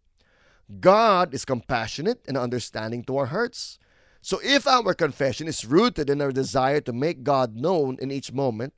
God 0.79 1.35
is 1.35 1.45
compassionate 1.45 2.23
and 2.27 2.35
understanding 2.35 3.03
to 3.03 3.17
our 3.17 3.27
hurts. 3.27 3.77
So 4.21 4.39
if 4.43 4.67
our 4.67 4.95
confession 4.95 5.47
is 5.47 5.65
rooted 5.65 6.09
in 6.09 6.21
our 6.21 6.31
desire 6.31 6.81
to 6.81 6.93
make 6.93 7.23
God 7.23 7.55
known 7.55 7.97
in 8.01 8.11
each 8.11 8.33
moment, 8.33 8.73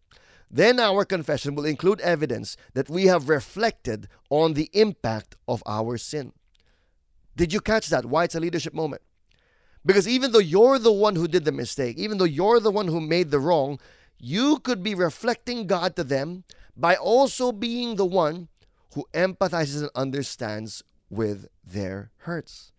then 0.49 0.79
our 0.79 1.05
confession 1.05 1.55
will 1.55 1.65
include 1.65 2.01
evidence 2.01 2.57
that 2.73 2.89
we 2.89 3.05
have 3.05 3.29
reflected 3.29 4.10
on 4.29 4.53
the 4.53 4.69
impact 4.73 5.38
of 5.47 5.63
our 5.65 5.97
sin. 5.97 6.34
Did 7.36 7.54
you 7.54 7.62
catch 7.62 7.88
that? 7.89 8.06
Why 8.06 8.26
it's 8.26 8.36
a 8.36 8.39
leadership 8.39 8.74
moment? 8.74 9.02
Because 9.86 10.08
even 10.08 10.32
though 10.32 10.39
you're 10.39 10.80
the 10.80 10.91
one 10.91 11.15
who 11.15 11.28
did 11.28 11.46
the 11.46 11.52
mistake, 11.52 11.98
even 11.98 12.17
though 12.17 12.26
you're 12.26 12.60
the 12.60 12.72
one 12.72 12.88
who 12.88 13.02
made 13.02 13.32
the 13.32 13.39
wrong, 13.39 13.80
you 14.20 14.60
could 14.60 14.84
be 14.84 14.94
reflecting 14.94 15.65
God 15.65 15.96
to 15.96 16.04
them 16.04 16.44
by 16.78 16.96
also 16.96 17.52
being 17.52 17.96
the 17.96 18.06
one 18.06 18.48
who 18.94 19.08
empathizes 19.13 19.82
and 19.82 19.89
understands 19.96 20.84
with 21.10 21.48
their 21.63 22.12
hurts. 22.20 22.72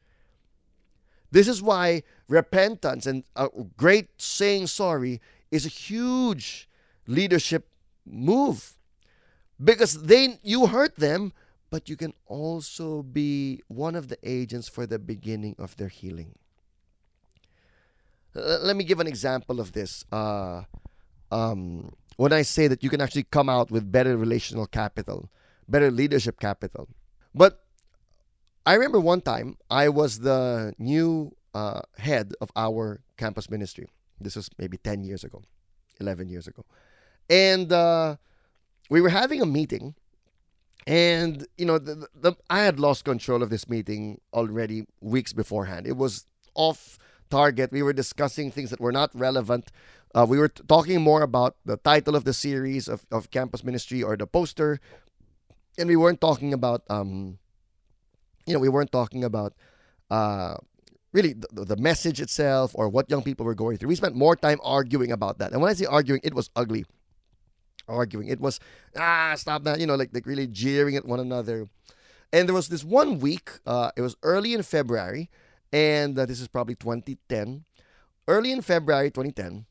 This 1.31 1.49
is 1.49 1.63
why 1.63 2.03
repentance 2.29 3.07
and 3.07 3.25
a 3.35 3.49
great 3.77 4.09
saying 4.19 4.67
sorry 4.69 5.21
is 5.51 5.67
a 5.67 5.71
huge 5.71 6.69
leadership 7.07 7.69
move 8.05 8.75
because 9.63 10.03
they 10.05 10.39
you 10.43 10.67
hurt 10.67 10.97
them 10.97 11.33
but 11.73 11.89
you 11.89 11.97
can 11.97 12.13
also 12.27 13.03
be 13.03 13.63
one 13.69 13.97
of 13.97 14.09
the 14.09 14.19
agents 14.23 14.69
for 14.69 14.85
the 14.87 14.99
beginning 14.99 15.57
of 15.59 15.75
their 15.79 15.89
healing. 15.89 16.35
Let 18.35 18.77
me 18.77 18.85
give 18.85 19.01
an 19.01 19.07
example 19.07 19.59
of 19.59 19.73
this 19.73 20.05
uh, 20.13 20.65
um, 21.31 21.95
when 22.17 22.33
i 22.33 22.43
say 22.43 22.69
that 22.69 22.85
you 22.85 22.91
can 22.91 23.01
actually 23.01 23.25
come 23.25 23.49
out 23.49 23.71
with 23.71 23.91
better 23.91 24.19
relational 24.19 24.67
capital 24.67 25.31
better 25.67 25.91
leadership 25.91 26.39
capital. 26.39 26.89
But 27.35 27.65
i 28.67 28.75
remember 28.75 29.01
one 29.01 29.23
time 29.23 29.57
i 29.71 29.89
was 29.89 30.21
the 30.21 30.75
new 30.79 31.35
uh, 31.55 31.81
head 31.97 32.35
of 32.41 32.51
our 32.55 33.01
campus 33.17 33.49
ministry. 33.49 33.89
This 34.21 34.37
was 34.37 34.51
maybe 34.59 34.77
10 34.77 35.05
years 35.05 35.25
ago 35.25 35.43
11 36.01 36.29
years 36.29 36.47
ago. 36.47 36.65
And 37.31 37.73
uh, 37.73 38.17
we 38.91 39.01
were 39.01 39.09
having 39.09 39.41
a 39.41 39.47
meeting 39.47 39.95
and 40.87 41.47
you 41.57 41.65
know 41.65 41.79
the, 41.79 42.09
the, 42.15 42.33
i 42.51 42.61
had 42.61 42.81
lost 42.81 43.05
control 43.05 43.43
of 43.43 43.51
this 43.51 43.69
meeting 43.69 44.21
already 44.33 44.87
weeks 45.01 45.33
beforehand. 45.33 45.87
It 45.87 45.97
was 45.97 46.27
off 46.55 46.99
target. 47.31 47.73
We 47.73 47.83
were 47.83 47.93
discussing 47.93 48.51
things 48.51 48.71
that 48.71 48.81
were 48.81 48.93
not 48.93 49.11
relevant. 49.15 49.71
Uh, 50.15 50.27
we 50.29 50.39
were 50.39 50.49
t- 50.49 50.63
talking 50.69 51.01
more 51.01 51.23
about 51.23 51.57
the 51.65 51.79
title 51.79 52.15
of 52.15 52.25
the 52.25 52.35
series 52.35 52.89
of, 52.89 53.07
of 53.11 53.31
campus 53.31 53.65
ministry 53.65 54.03
or 54.03 54.17
the 54.17 54.27
poster. 54.27 54.81
And 55.79 55.89
we 55.89 55.97
weren't 55.97 56.21
talking 56.21 56.53
about 56.53 56.83
um 56.91 57.39
you 58.47 58.53
know 58.53 58.61
we 58.61 58.69
weren't 58.69 58.93
talking 58.93 59.25
about 59.25 59.55
uh 60.11 60.57
really 61.13 61.35
the, 61.35 61.65
the 61.65 61.77
message 61.77 62.21
itself 62.21 62.73
or 62.75 62.89
what 62.89 63.09
young 63.09 63.23
people 63.23 63.47
were 63.47 63.55
going 63.55 63.77
through. 63.77 63.89
We 63.89 63.95
spent 63.95 64.17
more 64.17 64.35
time 64.37 64.59
arguing 64.63 65.13
about 65.13 65.39
that. 65.39 65.53
And 65.53 65.63
when 65.63 65.71
i 65.71 65.75
say 65.75 65.87
arguing 65.87 66.21
it 66.25 66.35
was 66.35 66.51
ugly 66.57 66.85
arguing. 67.89 68.29
It 68.29 68.41
was 68.41 68.61
ah 68.97 69.35
stop 69.37 69.65
that 69.65 69.81
you 69.81 69.87
know 69.87 69.95
like 69.95 70.11
like 70.13 70.27
really 70.27 70.47
jeering 70.47 70.97
at 70.97 71.07
one 71.07 71.21
another. 71.21 71.69
And 72.33 72.49
there 72.49 72.55
was 72.55 72.69
this 72.69 72.85
one 72.85 73.19
week. 73.19 73.51
Uh, 73.67 73.91
it 73.97 74.01
was 74.01 74.17
early 74.23 74.55
in 74.55 74.63
February, 74.63 75.29
and 75.73 76.19
uh, 76.19 76.25
this 76.25 76.41
is 76.41 76.49
probably 76.49 76.75
2010. 76.75 77.65
Early 78.27 78.53
in 78.53 78.63
February 78.63 79.11
2010, 79.11 79.67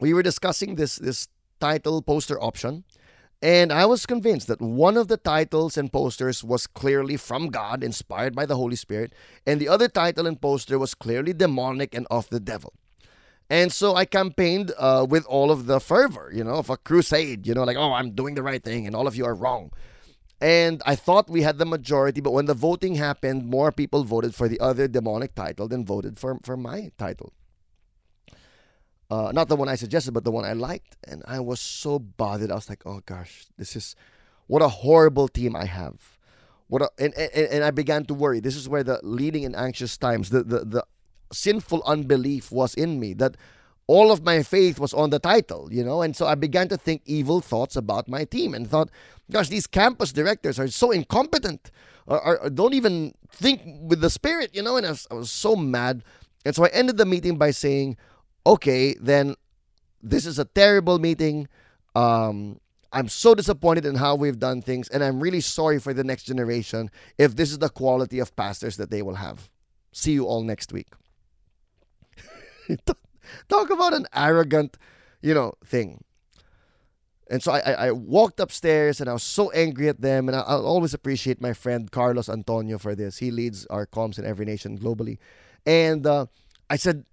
we 0.00 0.12
were 0.12 0.22
discussing 0.22 0.74
this 0.74 0.96
this 0.96 1.28
title 1.60 2.02
poster 2.02 2.40
option. 2.42 2.84
And 3.42 3.72
I 3.72 3.86
was 3.86 4.06
convinced 4.06 4.46
that 4.46 4.62
one 4.62 4.96
of 4.96 5.08
the 5.08 5.16
titles 5.16 5.76
and 5.76 5.92
posters 5.92 6.44
was 6.44 6.68
clearly 6.68 7.16
from 7.16 7.48
God, 7.48 7.82
inspired 7.82 8.36
by 8.36 8.46
the 8.46 8.54
Holy 8.54 8.76
Spirit, 8.76 9.12
and 9.44 9.60
the 9.60 9.68
other 9.68 9.88
title 9.88 10.28
and 10.28 10.40
poster 10.40 10.78
was 10.78 10.94
clearly 10.94 11.32
demonic 11.32 11.92
and 11.92 12.06
of 12.08 12.30
the 12.30 12.38
devil. 12.38 12.72
And 13.52 13.70
so 13.70 13.96
I 13.96 14.06
campaigned 14.06 14.72
uh, 14.78 15.04
with 15.06 15.26
all 15.26 15.50
of 15.50 15.66
the 15.66 15.78
fervor, 15.78 16.30
you 16.32 16.42
know, 16.42 16.54
of 16.54 16.70
a 16.70 16.78
crusade, 16.78 17.46
you 17.46 17.52
know, 17.52 17.64
like, 17.64 17.76
oh, 17.76 17.92
I'm 17.92 18.12
doing 18.12 18.34
the 18.34 18.42
right 18.42 18.64
thing 18.64 18.86
and 18.86 18.96
all 18.96 19.06
of 19.06 19.14
you 19.14 19.26
are 19.26 19.34
wrong. 19.34 19.72
And 20.40 20.80
I 20.86 20.96
thought 20.96 21.28
we 21.28 21.42
had 21.42 21.58
the 21.58 21.66
majority, 21.66 22.22
but 22.22 22.32
when 22.32 22.46
the 22.46 22.54
voting 22.54 22.94
happened, 22.94 23.44
more 23.44 23.70
people 23.70 24.04
voted 24.04 24.34
for 24.34 24.48
the 24.48 24.58
other 24.58 24.88
demonic 24.88 25.34
title 25.34 25.68
than 25.68 25.84
voted 25.84 26.18
for, 26.18 26.38
for 26.42 26.56
my 26.56 26.92
title. 26.96 27.34
Uh, 29.10 29.32
not 29.34 29.48
the 29.48 29.56
one 29.56 29.68
I 29.68 29.74
suggested, 29.74 30.14
but 30.14 30.24
the 30.24 30.32
one 30.32 30.46
I 30.46 30.54
liked. 30.54 30.96
And 31.06 31.22
I 31.26 31.40
was 31.40 31.60
so 31.60 31.98
bothered. 31.98 32.50
I 32.50 32.54
was 32.54 32.70
like, 32.70 32.86
oh 32.86 33.02
gosh, 33.04 33.44
this 33.58 33.76
is 33.76 33.94
what 34.46 34.62
a 34.62 34.68
horrible 34.68 35.28
team 35.28 35.54
I 35.54 35.66
have. 35.66 36.16
What 36.68 36.80
a, 36.80 36.90
and, 36.98 37.12
and, 37.18 37.30
and 37.34 37.64
I 37.64 37.70
began 37.70 38.06
to 38.06 38.14
worry. 38.14 38.40
This 38.40 38.56
is 38.56 38.66
where 38.66 38.82
the 38.82 38.98
leading 39.02 39.42
in 39.42 39.54
anxious 39.54 39.98
times, 39.98 40.30
the, 40.30 40.42
the, 40.42 40.64
the 40.64 40.86
sinful 41.32 41.82
unbelief 41.84 42.52
was 42.52 42.74
in 42.74 43.00
me 43.00 43.14
that 43.14 43.36
all 43.86 44.12
of 44.12 44.22
my 44.22 44.42
faith 44.42 44.78
was 44.78 44.94
on 44.94 45.10
the 45.10 45.18
title, 45.18 45.68
you 45.72 45.84
know, 45.84 46.02
and 46.02 46.16
so 46.16 46.26
I 46.26 46.34
began 46.34 46.68
to 46.68 46.76
think 46.76 47.02
evil 47.04 47.40
thoughts 47.40 47.76
about 47.76 48.08
my 48.08 48.24
team 48.24 48.54
and 48.54 48.68
thought, 48.68 48.90
gosh, 49.30 49.48
these 49.48 49.66
campus 49.66 50.12
directors 50.12 50.58
are 50.58 50.68
so 50.68 50.90
incompetent, 50.90 51.70
or, 52.06 52.40
or 52.40 52.50
don't 52.50 52.74
even 52.74 53.14
think 53.30 53.60
with 53.64 54.00
the 54.00 54.10
spirit, 54.10 54.54
you 54.54 54.62
know, 54.62 54.76
and 54.76 54.86
I 54.86 54.90
was, 54.90 55.06
I 55.10 55.14
was 55.14 55.30
so 55.30 55.56
mad. 55.56 56.04
And 56.44 56.54
so 56.54 56.64
I 56.64 56.68
ended 56.68 56.96
the 56.96 57.06
meeting 57.06 57.36
by 57.38 57.50
saying, 57.50 57.96
okay, 58.46 58.94
then 59.00 59.34
this 60.00 60.26
is 60.26 60.38
a 60.38 60.44
terrible 60.44 60.98
meeting. 60.98 61.48
Um, 61.94 62.60
I'm 62.92 63.08
so 63.08 63.34
disappointed 63.34 63.86
in 63.86 63.96
how 63.96 64.14
we've 64.14 64.38
done 64.38 64.62
things, 64.62 64.88
and 64.88 65.02
I'm 65.02 65.20
really 65.20 65.40
sorry 65.40 65.78
for 65.80 65.94
the 65.94 66.04
next 66.04 66.24
generation 66.24 66.90
if 67.18 67.36
this 67.36 67.50
is 67.50 67.58
the 67.58 67.68
quality 67.68 68.18
of 68.18 68.34
pastors 68.36 68.76
that 68.76 68.90
they 68.90 69.02
will 69.02 69.14
have. 69.16 69.48
See 69.92 70.12
you 70.12 70.24
all 70.24 70.42
next 70.42 70.72
week. 70.72 70.88
Talk 73.48 73.70
about 73.70 73.94
an 73.94 74.06
arrogant, 74.14 74.76
you 75.20 75.34
know, 75.34 75.54
thing. 75.64 76.04
And 77.30 77.42
so 77.42 77.52
I, 77.52 77.60
I, 77.60 77.72
I, 77.72 77.90
walked 77.92 78.40
upstairs 78.40 79.00
and 79.00 79.08
I 79.08 79.14
was 79.14 79.22
so 79.22 79.50
angry 79.52 79.88
at 79.88 80.02
them. 80.02 80.28
And 80.28 80.36
I, 80.36 80.54
will 80.54 80.66
always 80.66 80.92
appreciate 80.92 81.40
my 81.40 81.54
friend 81.54 81.90
Carlos 81.90 82.28
Antonio 82.28 82.78
for 82.78 82.94
this. 82.94 83.18
He 83.18 83.30
leads 83.30 83.64
our 83.66 83.86
comms 83.86 84.18
in 84.18 84.26
every 84.26 84.44
nation 84.44 84.78
globally. 84.78 85.18
And 85.64 86.06
uh, 86.06 86.26
I 86.68 86.76
said, 86.76 87.06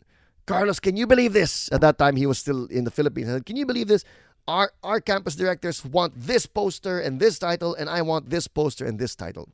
Carlos, 0.45 0.79
can 0.79 0.97
you 0.97 1.07
believe 1.07 1.31
this? 1.31 1.71
At 1.71 1.81
that 1.81 1.97
time, 1.99 2.15
he 2.15 2.25
was 2.25 2.39
still 2.39 2.65
in 2.65 2.83
the 2.83 2.91
Philippines. 2.91 3.29
I 3.29 3.33
said, 3.33 3.45
Can 3.45 3.55
you 3.55 3.67
believe 3.67 3.87
this? 3.87 4.03
Our, 4.47 4.71
our 4.83 4.99
campus 4.99 5.35
directors 5.35 5.85
want 5.85 6.13
this 6.19 6.47
poster 6.47 6.99
and 6.99 7.19
this 7.19 7.37
title, 7.37 7.75
and 7.75 7.87
I 7.87 8.01
want 8.01 8.31
this 8.31 8.47
poster 8.47 8.83
and 8.83 8.97
this 8.97 9.15
title. 9.15 9.47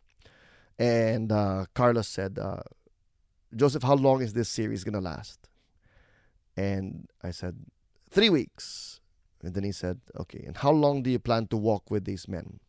And 0.80 1.32
uh, 1.32 1.66
Carlos 1.74 2.08
said, 2.08 2.40
uh, 2.40 2.62
Joseph, 3.56 3.84
how 3.84 3.96
long 3.96 4.22
is 4.22 4.34
this 4.34 4.50
series 4.50 4.84
going 4.84 4.94
to 4.94 5.02
last? 5.02 5.45
And 6.58 7.08
I 7.24 7.32
said, 7.32 7.56
Three 8.10 8.30
weeks. 8.30 9.02
And 9.42 9.54
then 9.54 9.64
he 9.64 9.72
said, 9.72 10.00
Okay, 10.20 10.44
and 10.46 10.58
how 10.58 10.72
long 10.72 11.04
do 11.04 11.10
you 11.10 11.20
plan 11.20 11.48
to 11.48 11.58
walk 11.58 11.92
with 11.92 12.06
these 12.06 12.28
men? 12.28 12.60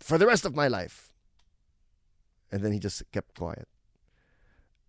For 0.00 0.18
the 0.18 0.26
rest 0.26 0.44
of 0.44 0.54
my 0.54 0.68
life. 0.68 1.10
And 2.50 2.62
then 2.62 2.72
he 2.72 2.78
just 2.78 3.02
kept 3.12 3.36
quiet. 3.36 3.68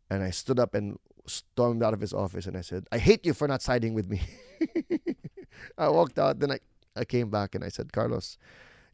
And 0.10 0.24
I 0.24 0.32
stood 0.32 0.60
up 0.60 0.74
and 0.74 0.98
stormed 1.28 1.84
out 1.84 1.94
of 1.94 2.02
his 2.02 2.14
office 2.14 2.48
and 2.48 2.58
I 2.58 2.62
said, 2.62 2.88
I 2.92 2.98
hate 2.98 3.26
you 3.26 3.34
for 3.34 3.48
not 3.48 3.62
siding 3.62 3.94
with 3.94 4.10
me. 4.10 4.22
I 5.78 5.90
walked 5.90 6.18
out, 6.18 6.40
then 6.40 6.52
I, 6.52 6.60
I 6.96 7.06
came 7.06 7.30
back 7.30 7.54
and 7.54 7.64
I 7.64 7.70
said, 7.70 7.94
Carlos, 7.94 8.38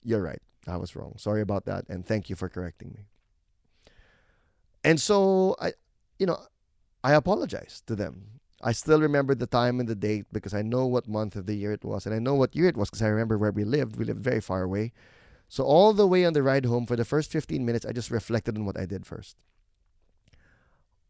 you're 0.04 0.22
right. 0.22 0.42
I 0.68 0.78
was 0.78 0.96
wrong. 0.96 1.14
Sorry 1.18 1.42
about 1.42 1.66
that. 1.66 1.86
And 1.90 2.06
thank 2.06 2.30
you 2.30 2.36
for 2.36 2.50
correcting 2.50 2.92
me. 2.92 3.06
And 4.84 5.00
so 5.00 5.56
I, 5.60 5.74
you 6.20 6.26
know, 6.26 6.38
I 7.04 7.14
apologized 7.14 7.88
to 7.88 7.96
them. 7.96 8.35
I 8.66 8.72
still 8.72 9.00
remember 9.00 9.36
the 9.36 9.46
time 9.46 9.80
and 9.80 9.88
the 9.88 9.94
date 9.94 10.26
because 10.34 10.56
I 10.56 10.64
know 10.64 10.88
what 10.88 11.08
month 11.08 11.36
of 11.36 11.46
the 11.46 11.54
year 11.54 11.72
it 11.72 11.86
was, 11.86 12.08
and 12.08 12.16
I 12.16 12.18
know 12.18 12.34
what 12.34 12.56
year 12.56 12.68
it 12.68 12.76
was 12.76 12.90
because 12.90 13.04
I 13.04 13.10
remember 13.10 13.38
where 13.38 13.52
we 13.52 13.64
lived. 13.64 13.96
We 13.96 14.06
lived 14.06 14.24
very 14.24 14.42
far 14.42 14.64
away. 14.64 14.92
So, 15.48 15.64
all 15.64 15.94
the 15.94 16.08
way 16.08 16.26
on 16.26 16.34
the 16.34 16.42
ride 16.42 16.66
home, 16.66 16.88
for 16.88 16.96
the 16.96 17.06
first 17.06 17.32
15 17.32 17.64
minutes, 17.64 17.86
I 17.86 17.92
just 17.92 18.10
reflected 18.10 18.58
on 18.58 18.66
what 18.66 18.76
I 18.76 18.88
did 18.88 19.06
first. 19.06 19.38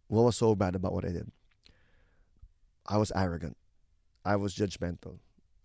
What 0.10 0.24
was 0.24 0.36
so 0.36 0.54
bad 0.54 0.76
about 0.76 0.91
what 0.91 1.06
I 1.06 1.13
did? 1.13 1.32
I 2.86 2.98
was 2.98 3.13
arrogant. 3.15 3.56
I 4.26 4.36
was 4.36 4.54
judgmental. 4.54 5.20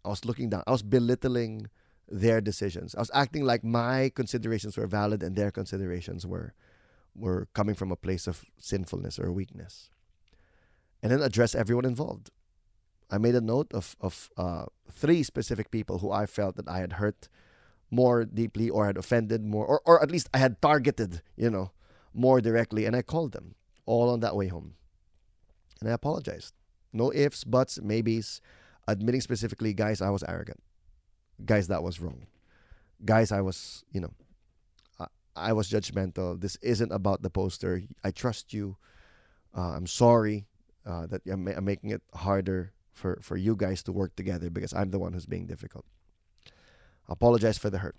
I 0.04 0.10
was 0.10 0.24
looking 0.24 0.48
down. 0.48 0.62
I 0.68 0.70
was 0.70 0.84
belittling 0.84 1.66
their 2.08 2.40
decisions. 2.40 2.94
I 2.94 3.00
was 3.00 3.10
acting 3.12 3.44
like 3.44 3.64
my 3.64 4.12
considerations 4.14 4.76
were 4.76 4.86
valid 4.86 5.24
and 5.24 5.34
their 5.34 5.50
considerations 5.50 6.24
were 6.24 6.54
were 7.16 7.48
coming 7.52 7.74
from 7.74 7.90
a 7.90 7.96
place 7.96 8.28
of 8.28 8.44
sinfulness 8.60 9.18
or 9.18 9.32
weakness 9.32 9.90
and 11.02 11.12
then 11.12 11.22
address 11.22 11.54
everyone 11.54 11.84
involved. 11.84 12.30
I 13.10 13.18
made 13.18 13.34
a 13.34 13.40
note 13.40 13.72
of 13.74 13.96
of 14.00 14.30
uh, 14.36 14.66
three 14.90 15.22
specific 15.22 15.70
people 15.70 15.98
who 15.98 16.10
I 16.12 16.26
felt 16.26 16.56
that 16.56 16.68
I 16.68 16.78
had 16.78 16.94
hurt 16.94 17.28
more 17.90 18.24
deeply 18.24 18.70
or 18.70 18.86
had 18.86 18.96
offended 18.96 19.44
more, 19.44 19.66
or 19.66 19.82
or 19.84 20.02
at 20.02 20.10
least 20.10 20.28
I 20.32 20.38
had 20.38 20.62
targeted, 20.62 21.22
you 21.36 21.50
know, 21.50 21.72
more 22.14 22.40
directly, 22.40 22.86
and 22.86 22.94
I 22.94 23.02
called 23.02 23.32
them 23.32 23.54
all 23.86 24.10
on 24.10 24.20
that 24.20 24.36
way 24.36 24.48
home, 24.48 24.74
and 25.80 25.90
I 25.90 25.92
apologized. 25.92 26.54
No 26.92 27.12
ifs, 27.12 27.44
buts, 27.44 27.80
maybes, 27.80 28.40
admitting 28.86 29.20
specifically, 29.20 29.72
guys, 29.72 30.02
I 30.02 30.10
was 30.10 30.24
arrogant. 30.24 30.60
Guys, 31.44 31.68
that 31.68 31.82
was 31.82 32.00
wrong. 32.00 32.26
Guys, 33.04 33.30
I 33.32 33.40
was, 33.40 33.84
you 33.92 34.00
know, 34.00 34.12
I, 34.98 35.06
I 35.36 35.52
was 35.52 35.70
judgmental. 35.70 36.40
This 36.40 36.56
isn't 36.62 36.92
about 36.92 37.22
the 37.22 37.30
poster. 37.30 37.82
I 38.02 38.10
trust 38.10 38.52
you. 38.52 38.76
Uh, 39.56 39.72
I'm 39.76 39.86
sorry 39.86 40.46
uh, 40.86 41.06
that 41.06 41.22
I'm, 41.26 41.46
I'm 41.48 41.64
making 41.64 41.90
it 41.90 42.02
harder 42.14 42.72
for, 42.92 43.18
for 43.22 43.36
you 43.36 43.56
guys 43.56 43.82
to 43.84 43.92
work 43.92 44.16
together 44.16 44.50
because 44.50 44.72
I'm 44.72 44.90
the 44.90 44.98
one 44.98 45.12
who's 45.12 45.26
being 45.26 45.46
difficult. 45.46 45.84
Apologize 47.08 47.58
for 47.58 47.70
the 47.70 47.78
hurt. 47.78 47.96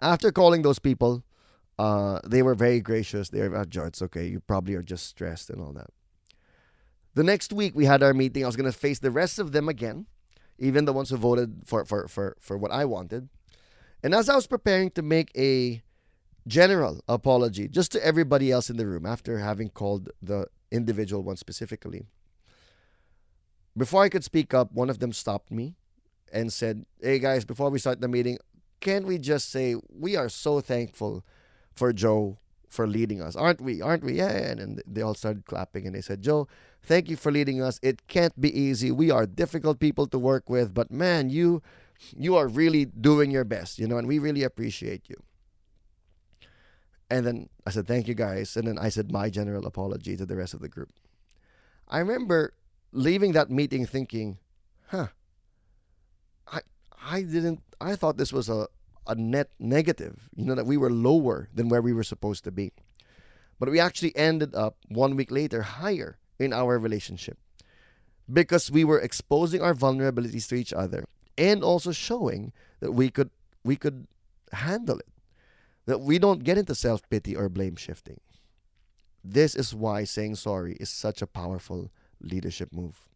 After 0.00 0.32
calling 0.32 0.62
those 0.62 0.78
people, 0.78 1.22
Uh, 1.80 2.20
they 2.28 2.42
were 2.42 2.54
very 2.54 2.80
gracious. 2.82 3.30
They 3.30 3.48
were, 3.48 3.56
oh, 3.56 3.86
it's 3.86 4.02
okay. 4.02 4.26
You 4.28 4.40
probably 4.40 4.74
are 4.76 4.84
just 4.84 5.06
stressed 5.06 5.48
and 5.48 5.62
all 5.62 5.72
that. 5.72 5.90
The 7.14 7.24
next 7.24 7.54
week 7.54 7.72
we 7.74 7.86
had 7.86 8.02
our 8.02 8.12
meeting. 8.12 8.44
I 8.44 8.46
was 8.46 8.56
going 8.56 8.70
to 8.70 8.78
face 8.78 9.00
the 9.00 9.10
rest 9.10 9.38
of 9.38 9.52
them 9.52 9.66
again, 9.66 10.04
even 10.58 10.84
the 10.84 10.92
ones 10.92 11.08
who 11.08 11.16
voted 11.16 11.62
for, 11.64 11.86
for, 11.86 12.06
for, 12.06 12.36
for 12.38 12.58
what 12.58 12.70
I 12.70 12.84
wanted. 12.84 13.30
And 14.02 14.14
as 14.14 14.28
I 14.28 14.34
was 14.34 14.46
preparing 14.46 14.90
to 14.92 15.02
make 15.02 15.32
a 15.34 15.80
general 16.46 17.00
apology 17.08 17.66
just 17.66 17.92
to 17.92 17.98
everybody 18.04 18.52
else 18.52 18.68
in 18.68 18.76
the 18.76 18.86
room 18.86 19.06
after 19.06 19.38
having 19.38 19.70
called 19.70 20.10
the 20.20 20.48
individual 20.70 21.22
one 21.22 21.36
specifically, 21.36 22.06
before 23.76 24.02
I 24.02 24.08
could 24.08 24.24
speak 24.24 24.52
up, 24.52 24.72
one 24.72 24.90
of 24.90 24.98
them 24.98 25.12
stopped 25.12 25.50
me 25.50 25.74
and 26.32 26.52
said, 26.52 26.86
Hey 27.00 27.18
guys, 27.18 27.44
before 27.44 27.70
we 27.70 27.78
start 27.78 28.00
the 28.00 28.08
meeting, 28.08 28.38
can't 28.80 29.06
we 29.06 29.18
just 29.18 29.50
say 29.50 29.76
we 29.88 30.16
are 30.16 30.28
so 30.28 30.60
thankful 30.60 31.24
for 31.72 31.92
Joe 31.92 32.38
for 32.68 32.86
leading 32.86 33.20
us, 33.20 33.34
aren't 33.34 33.60
we? 33.60 33.82
Aren't 33.82 34.04
we? 34.04 34.14
Yeah. 34.14 34.30
And 34.30 34.82
they 34.86 35.02
all 35.02 35.14
started 35.14 35.44
clapping 35.44 35.86
and 35.86 35.94
they 35.94 36.00
said, 36.00 36.22
Joe, 36.22 36.46
thank 36.82 37.10
you 37.10 37.16
for 37.16 37.32
leading 37.32 37.60
us. 37.60 37.80
It 37.82 38.06
can't 38.06 38.40
be 38.40 38.56
easy. 38.58 38.90
We 38.92 39.10
are 39.10 39.26
difficult 39.26 39.80
people 39.80 40.06
to 40.06 40.18
work 40.18 40.48
with, 40.48 40.72
but 40.72 40.90
man, 40.90 41.30
you 41.30 41.62
you 42.16 42.34
are 42.36 42.48
really 42.48 42.86
doing 42.86 43.30
your 43.30 43.44
best, 43.44 43.78
you 43.78 43.86
know, 43.86 43.98
and 43.98 44.08
we 44.08 44.18
really 44.18 44.42
appreciate 44.42 45.08
you. 45.08 45.16
And 47.10 47.26
then 47.26 47.48
I 47.66 47.70
said, 47.70 47.86
thank 47.86 48.06
you 48.06 48.14
guys. 48.14 48.56
And 48.56 48.68
then 48.68 48.78
I 48.78 48.88
said 48.88 49.10
my 49.10 49.30
general 49.30 49.66
apology 49.66 50.16
to 50.16 50.24
the 50.24 50.36
rest 50.36 50.54
of 50.54 50.60
the 50.60 50.68
group. 50.68 50.90
I 51.88 51.98
remember 51.98 52.54
leaving 52.92 53.32
that 53.32 53.50
meeting 53.50 53.84
thinking, 53.84 54.38
huh, 54.86 55.08
I 56.46 56.60
I 57.02 57.22
didn't 57.22 57.62
I 57.80 57.96
thought 57.96 58.16
this 58.16 58.32
was 58.32 58.48
a 58.48 58.68
a 59.06 59.14
net 59.16 59.50
negative, 59.58 60.28
you 60.36 60.44
know, 60.44 60.54
that 60.54 60.66
we 60.66 60.76
were 60.76 60.90
lower 60.90 61.48
than 61.52 61.68
where 61.68 61.82
we 61.82 61.92
were 61.92 62.04
supposed 62.04 62.44
to 62.44 62.52
be. 62.52 62.72
But 63.58 63.68
we 63.70 63.80
actually 63.80 64.16
ended 64.16 64.54
up 64.54 64.76
one 64.88 65.16
week 65.16 65.30
later 65.30 65.62
higher 65.62 66.18
in 66.38 66.52
our 66.52 66.78
relationship 66.78 67.38
because 68.32 68.70
we 68.70 68.84
were 68.84 69.00
exposing 69.00 69.60
our 69.60 69.74
vulnerabilities 69.74 70.48
to 70.48 70.54
each 70.54 70.72
other 70.72 71.04
and 71.36 71.64
also 71.64 71.90
showing 71.90 72.52
that 72.78 72.92
we 72.92 73.10
could 73.10 73.30
we 73.64 73.76
could 73.76 74.06
handle 74.52 74.98
it. 74.98 75.08
That 75.90 75.98
we 75.98 76.20
don't 76.20 76.44
get 76.44 76.56
into 76.56 76.76
self-pity 76.76 77.34
or 77.34 77.48
blame 77.48 77.74
shifting. 77.74 78.20
This 79.24 79.56
is 79.56 79.74
why 79.74 80.04
saying 80.04 80.36
sorry 80.36 80.74
is 80.78 80.88
such 80.88 81.20
a 81.20 81.26
powerful 81.26 81.90
leadership 82.20 82.72
move. 82.72 83.08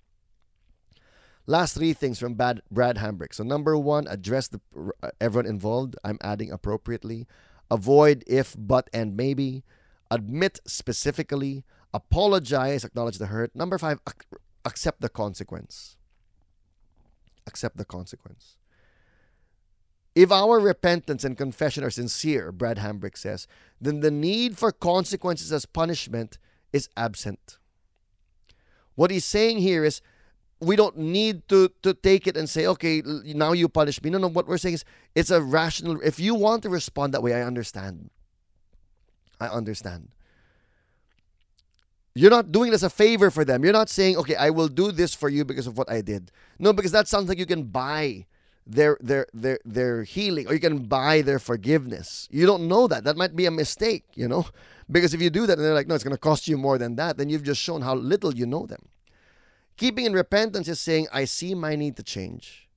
Last 1.47 1.75
three 1.75 1.93
things 1.93 2.19
from 2.19 2.35
Brad, 2.35 2.63
Brad 2.73 2.97
Hambrick. 2.97 3.33
So 3.33 3.45
number 3.45 3.79
one, 3.79 4.09
address 4.09 4.49
the 4.49 4.61
uh, 4.75 5.11
everyone 5.21 5.47
involved. 5.47 5.95
I'm 6.03 6.19
adding 6.21 6.51
appropriately. 6.51 7.29
Avoid 7.71 8.25
if, 8.27 8.57
but, 8.59 8.91
and 8.93 9.17
maybe. 9.17 9.63
Admit 10.11 10.59
specifically. 10.67 11.63
Apologize. 11.93 12.83
Acknowledge 12.83 13.19
the 13.19 13.27
hurt. 13.27 13.55
Number 13.55 13.79
five, 13.79 14.01
ac- 14.09 14.43
accept 14.65 15.01
the 15.01 15.09
consequence. 15.09 15.97
Accept 17.47 17.77
the 17.77 17.85
consequence. 17.85 18.57
If 20.15 20.31
our 20.31 20.61
repentance 20.61 21.25
and 21.25 21.37
confession 21.37 21.83
are 21.83 21.91
sincere, 21.91 22.53
Brad 22.53 22.79
Hambrick 22.79 23.17
says, 23.17 23.49
then 23.81 24.01
the 24.01 24.11
need 24.11 24.57
for 24.57 24.71
consequences 24.71 25.53
as 25.53 25.67
punishment 25.67 26.39
is 26.73 26.89
absent. 26.97 27.59
What 28.95 29.11
he's 29.11 29.25
saying 29.25 29.59
here 29.59 29.85
is 29.85 30.01
we 30.61 30.77
don't 30.77 30.97
need 30.97 31.49
to 31.49 31.69
to 31.83 31.95
take 31.95 32.27
it 32.27 32.37
and 32.37 32.49
say, 32.49 32.67
okay, 32.67 33.03
now 33.05 33.53
you 33.53 33.69
punish 33.69 34.03
me. 34.03 34.11
No, 34.11 34.19
no. 34.19 34.29
What 34.29 34.47
we're 34.47 34.59
saying 34.59 34.77
is 34.77 34.85
it's 35.15 35.31
a 35.31 35.43
rational. 35.43 36.01
If 36.01 36.21
you 36.21 36.35
want 36.35 36.63
to 36.63 36.69
respond 36.69 37.13
that 37.15 37.23
way, 37.23 37.35
I 37.35 37.43
understand. 37.43 38.11
I 39.41 39.49
understand. 39.49 40.09
You're 42.15 42.31
not 42.31 42.53
doing 42.53 42.71
this 42.71 42.85
a 42.85 42.91
favor 42.91 43.31
for 43.31 43.45
them. 43.45 43.65
You're 43.65 43.73
not 43.73 43.89
saying, 43.89 44.17
okay, 44.19 44.37
I 44.37 44.51
will 44.51 44.69
do 44.69 44.93
this 44.93 45.13
for 45.13 45.29
you 45.29 45.45
because 45.45 45.67
of 45.67 45.77
what 45.77 45.91
I 45.91 46.01
did. 46.01 46.31
No, 46.61 46.73
because 46.73 46.93
that 46.93 47.09
sounds 47.09 47.29
like 47.29 47.39
you 47.39 47.47
can 47.47 47.65
buy 47.65 48.27
their 48.67 48.97
their 49.01 49.27
their 49.33 49.59
their 49.65 50.03
healing 50.05 50.49
or 50.49 50.55
you 50.55 50.61
can 50.61 50.85
buy 50.85 51.23
their 51.23 51.39
forgiveness. 51.39 52.29
You 52.31 52.47
don't 52.47 52.69
know 52.69 52.87
that. 52.89 53.05
That 53.05 53.17
might 53.17 53.37
be 53.37 53.47
a 53.47 53.51
mistake, 53.51 54.05
you 54.15 54.29
know? 54.29 54.47
Because 54.91 55.15
if 55.15 55.23
you 55.23 55.31
do 55.31 55.47
that 55.47 55.59
and 55.59 55.65
they're 55.65 55.75
like, 55.75 55.87
no, 55.87 55.95
it's 55.95 56.05
going 56.05 56.15
to 56.15 56.19
cost 56.19 56.47
you 56.47 56.59
more 56.59 56.77
than 56.77 56.97
that, 56.97 57.17
then 57.17 57.29
you've 57.29 57.43
just 57.43 57.61
shown 57.61 57.83
how 57.83 57.95
little 57.95 58.35
you 58.35 58.47
know 58.47 58.67
them. 58.67 58.89
Keeping 59.77 60.05
in 60.05 60.13
repentance 60.13 60.69
is 60.69 60.81
saying, 60.81 61.09
I 61.13 61.25
see 61.25 61.55
my 61.55 61.75
need 61.75 61.97
to 61.97 62.03
change. 62.03 62.69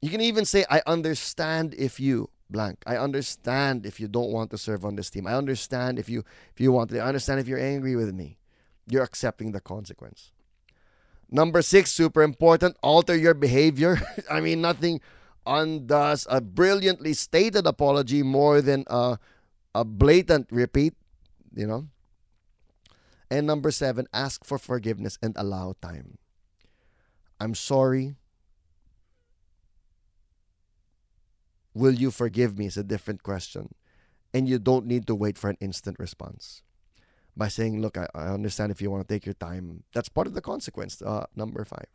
You 0.00 0.10
can 0.10 0.20
even 0.20 0.44
say, 0.44 0.64
I 0.70 0.82
understand 0.86 1.74
if 1.74 2.00
you 2.00 2.30
blank. 2.50 2.82
I 2.86 2.96
understand 2.96 3.86
if 3.86 4.00
you 4.00 4.08
don't 4.08 4.30
want 4.30 4.50
to 4.50 4.58
serve 4.58 4.84
on 4.84 4.96
this 4.96 5.10
team. 5.10 5.26
I 5.26 5.34
understand 5.34 5.98
if 5.98 6.08
you 6.08 6.24
if 6.52 6.60
you 6.60 6.72
want 6.72 6.90
to. 6.90 7.00
I 7.00 7.06
understand 7.06 7.40
if 7.40 7.48
you're 7.48 7.58
angry 7.58 7.96
with 7.96 8.14
me. 8.14 8.38
You're 8.86 9.02
accepting 9.02 9.52
the 9.52 9.60
consequence. 9.60 10.32
Number 11.34 11.62
six, 11.62 11.90
super 11.90 12.22
important, 12.22 12.76
alter 12.80 13.16
your 13.16 13.34
behavior. 13.34 13.98
I 14.30 14.38
mean, 14.38 14.62
nothing 14.62 15.00
undoes 15.44 16.28
a 16.30 16.40
brilliantly 16.40 17.12
stated 17.12 17.66
apology 17.66 18.22
more 18.22 18.62
than 18.62 18.84
a 18.86 19.18
a 19.74 19.84
blatant 19.84 20.46
repeat, 20.54 20.94
you 21.50 21.66
know. 21.66 21.90
And 23.34 23.48
number 23.50 23.74
seven, 23.74 24.06
ask 24.14 24.46
for 24.46 24.62
forgiveness 24.62 25.18
and 25.18 25.34
allow 25.34 25.74
time. 25.82 26.22
I'm 27.40 27.58
sorry. 27.58 28.14
Will 31.74 31.98
you 31.98 32.12
forgive 32.12 32.56
me? 32.56 32.66
is 32.70 32.78
a 32.78 32.86
different 32.86 33.26
question. 33.26 33.74
And 34.32 34.46
you 34.48 34.62
don't 34.62 34.86
need 34.86 35.08
to 35.08 35.18
wait 35.18 35.34
for 35.36 35.50
an 35.50 35.58
instant 35.58 35.98
response. 35.98 36.62
By 37.36 37.48
saying, 37.48 37.80
look, 37.80 37.98
I, 37.98 38.06
I 38.14 38.26
understand 38.28 38.70
if 38.70 38.80
you 38.80 38.90
want 38.90 39.06
to 39.06 39.12
take 39.12 39.26
your 39.26 39.34
time. 39.34 39.82
That's 39.92 40.08
part 40.08 40.26
of 40.26 40.34
the 40.34 40.40
consequence. 40.40 41.02
Uh, 41.02 41.26
number 41.34 41.64
five. 41.64 41.86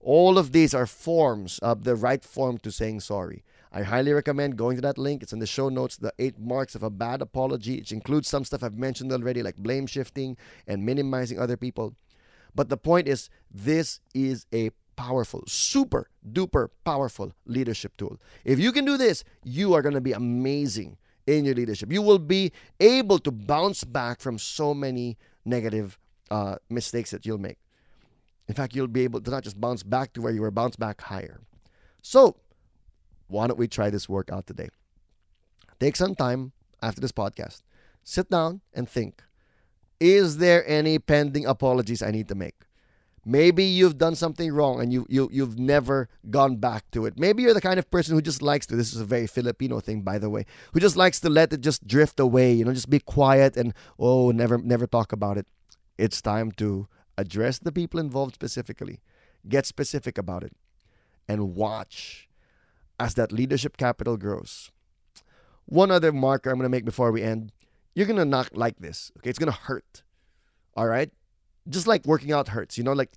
All 0.00 0.38
of 0.38 0.52
these 0.52 0.74
are 0.74 0.86
forms 0.86 1.58
of 1.58 1.84
the 1.84 1.96
right 1.96 2.24
form 2.24 2.58
to 2.58 2.70
saying 2.70 3.00
sorry. 3.00 3.42
I 3.72 3.82
highly 3.82 4.12
recommend 4.12 4.56
going 4.56 4.76
to 4.76 4.82
that 4.82 4.96
link. 4.96 5.22
It's 5.22 5.32
in 5.32 5.40
the 5.40 5.46
show 5.46 5.68
notes, 5.68 5.96
the 5.96 6.12
eight 6.18 6.38
marks 6.38 6.74
of 6.74 6.82
a 6.82 6.90
bad 6.90 7.20
apology, 7.20 7.78
which 7.78 7.92
includes 7.92 8.28
some 8.28 8.44
stuff 8.44 8.62
I've 8.62 8.78
mentioned 8.78 9.12
already, 9.12 9.42
like 9.42 9.56
blame 9.56 9.86
shifting 9.86 10.36
and 10.66 10.86
minimizing 10.86 11.38
other 11.38 11.56
people. 11.56 11.94
But 12.54 12.68
the 12.68 12.76
point 12.76 13.08
is, 13.08 13.28
this 13.50 14.00
is 14.14 14.46
a 14.52 14.70
powerful, 14.96 15.44
super 15.46 16.10
duper 16.28 16.68
powerful 16.84 17.32
leadership 17.46 17.96
tool. 17.96 18.18
If 18.44 18.58
you 18.58 18.72
can 18.72 18.84
do 18.84 18.96
this, 18.96 19.22
you 19.44 19.74
are 19.74 19.82
going 19.82 19.94
to 19.94 20.00
be 20.00 20.12
amazing 20.12 20.96
in 21.28 21.44
your 21.44 21.54
leadership. 21.54 21.92
You 21.92 22.02
will 22.02 22.18
be 22.18 22.52
able 22.80 23.18
to 23.20 23.30
bounce 23.30 23.84
back 23.84 24.20
from 24.20 24.38
so 24.38 24.72
many 24.72 25.18
negative 25.44 25.98
uh, 26.30 26.56
mistakes 26.70 27.10
that 27.10 27.26
you'll 27.26 27.38
make. 27.38 27.58
In 28.48 28.54
fact, 28.54 28.74
you'll 28.74 28.86
be 28.88 29.04
able 29.04 29.20
to 29.20 29.30
not 29.30 29.44
just 29.44 29.60
bounce 29.60 29.82
back 29.82 30.14
to 30.14 30.22
where 30.22 30.32
you 30.32 30.40
were, 30.40 30.50
bounce 30.50 30.76
back 30.76 31.02
higher. 31.02 31.40
So, 32.02 32.36
why 33.26 33.46
don't 33.46 33.58
we 33.58 33.68
try 33.68 33.90
this 33.90 34.08
workout 34.08 34.46
today? 34.46 34.68
Take 35.78 35.96
some 35.96 36.14
time 36.14 36.52
after 36.82 37.00
this 37.00 37.12
podcast, 37.12 37.62
sit 38.04 38.30
down 38.30 38.62
and 38.72 38.88
think 38.88 39.22
Is 40.00 40.38
there 40.38 40.66
any 40.66 40.98
pending 40.98 41.44
apologies 41.44 42.02
I 42.02 42.10
need 42.10 42.28
to 42.28 42.34
make? 42.34 42.54
Maybe 43.24 43.64
you've 43.64 43.98
done 43.98 44.14
something 44.14 44.52
wrong 44.52 44.80
and 44.80 44.92
you, 44.92 45.06
you, 45.08 45.28
you've 45.32 45.58
never 45.58 46.08
gone 46.30 46.56
back 46.56 46.90
to 46.92 47.06
it. 47.06 47.18
Maybe 47.18 47.42
you're 47.42 47.54
the 47.54 47.60
kind 47.60 47.78
of 47.78 47.90
person 47.90 48.14
who 48.14 48.22
just 48.22 48.42
likes 48.42 48.66
to, 48.66 48.76
this 48.76 48.94
is 48.94 49.00
a 49.00 49.04
very 49.04 49.26
Filipino 49.26 49.80
thing, 49.80 50.02
by 50.02 50.18
the 50.18 50.30
way, 50.30 50.46
who 50.72 50.80
just 50.80 50.96
likes 50.96 51.20
to 51.20 51.28
let 51.28 51.52
it 51.52 51.60
just 51.60 51.86
drift 51.86 52.20
away, 52.20 52.52
you 52.52 52.64
know, 52.64 52.72
just 52.72 52.90
be 52.90 53.00
quiet 53.00 53.56
and, 53.56 53.74
oh, 53.98 54.30
never, 54.30 54.58
never 54.58 54.86
talk 54.86 55.12
about 55.12 55.36
it. 55.36 55.46
It's 55.96 56.22
time 56.22 56.52
to 56.52 56.88
address 57.16 57.58
the 57.58 57.72
people 57.72 58.00
involved 58.00 58.34
specifically, 58.34 59.00
get 59.48 59.66
specific 59.66 60.16
about 60.16 60.44
it, 60.44 60.52
and 61.28 61.54
watch 61.54 62.28
as 63.00 63.14
that 63.14 63.32
leadership 63.32 63.76
capital 63.76 64.16
grows. 64.16 64.70
One 65.66 65.90
other 65.90 66.12
marker 66.12 66.50
I'm 66.50 66.56
going 66.56 66.64
to 66.64 66.70
make 66.70 66.84
before 66.84 67.12
we 67.12 67.22
end 67.22 67.52
you're 67.98 68.06
going 68.06 68.16
to 68.16 68.24
not 68.24 68.56
like 68.56 68.78
this. 68.78 69.10
Okay. 69.18 69.28
It's 69.28 69.40
going 69.40 69.52
to 69.52 69.58
hurt. 69.58 70.04
All 70.76 70.86
right. 70.86 71.10
Just 71.68 71.86
like 71.86 72.06
working 72.06 72.32
out 72.32 72.48
hurts, 72.48 72.78
you 72.78 72.84
know, 72.84 72.92
like 72.92 73.10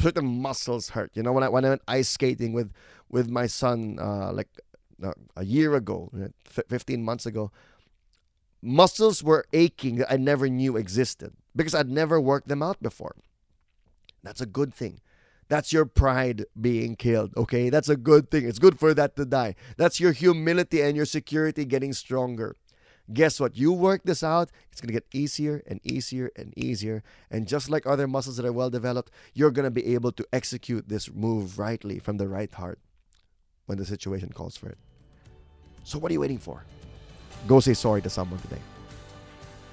certain 0.00 0.40
muscles 0.40 0.90
hurt. 0.90 1.10
You 1.14 1.22
know, 1.22 1.32
when 1.32 1.44
I, 1.44 1.48
when 1.48 1.64
I 1.64 1.70
went 1.70 1.82
ice 1.86 2.08
skating 2.08 2.52
with, 2.52 2.72
with 3.08 3.28
my 3.28 3.46
son, 3.46 3.98
uh, 4.00 4.32
like 4.32 4.48
uh, 5.02 5.12
a 5.36 5.44
year 5.44 5.74
ago, 5.74 6.10
15 6.44 7.02
months 7.02 7.26
ago, 7.26 7.50
muscles 8.62 9.22
were 9.22 9.44
aching 9.52 9.96
that 9.96 10.12
I 10.12 10.16
never 10.16 10.48
knew 10.48 10.76
existed 10.76 11.34
because 11.54 11.74
I'd 11.74 11.90
never 11.90 12.20
worked 12.20 12.48
them 12.48 12.62
out 12.62 12.82
before. 12.82 13.16
That's 14.22 14.40
a 14.40 14.46
good 14.46 14.72
thing. 14.72 15.00
That's 15.48 15.72
your 15.72 15.84
pride 15.84 16.46
being 16.58 16.96
killed, 16.96 17.34
okay? 17.36 17.68
That's 17.68 17.88
a 17.88 17.96
good 17.96 18.30
thing. 18.30 18.48
It's 18.48 18.58
good 18.58 18.78
for 18.78 18.94
that 18.94 19.16
to 19.16 19.26
die. 19.26 19.54
That's 19.76 20.00
your 20.00 20.12
humility 20.12 20.80
and 20.80 20.96
your 20.96 21.04
security 21.04 21.66
getting 21.66 21.92
stronger. 21.92 22.56
Guess 23.12 23.40
what? 23.40 23.56
You 23.56 23.72
work 23.72 24.02
this 24.04 24.22
out, 24.22 24.50
it's 24.70 24.80
going 24.80 24.88
to 24.88 24.92
get 24.92 25.06
easier 25.12 25.62
and 25.66 25.80
easier 25.82 26.30
and 26.36 26.56
easier. 26.56 27.02
And 27.30 27.48
just 27.48 27.68
like 27.68 27.86
other 27.86 28.06
muscles 28.06 28.36
that 28.36 28.46
are 28.46 28.52
well 28.52 28.70
developed, 28.70 29.10
you're 29.34 29.50
going 29.50 29.64
to 29.64 29.70
be 29.70 29.94
able 29.94 30.12
to 30.12 30.26
execute 30.32 30.88
this 30.88 31.10
move 31.10 31.58
rightly 31.58 31.98
from 31.98 32.16
the 32.16 32.28
right 32.28 32.52
heart 32.52 32.78
when 33.66 33.78
the 33.78 33.84
situation 33.84 34.30
calls 34.30 34.56
for 34.56 34.68
it. 34.68 34.78
So, 35.84 35.98
what 35.98 36.10
are 36.10 36.14
you 36.14 36.20
waiting 36.20 36.38
for? 36.38 36.64
Go 37.48 37.60
say 37.60 37.74
sorry 37.74 38.02
to 38.02 38.10
someone 38.10 38.40
today. 38.40 38.60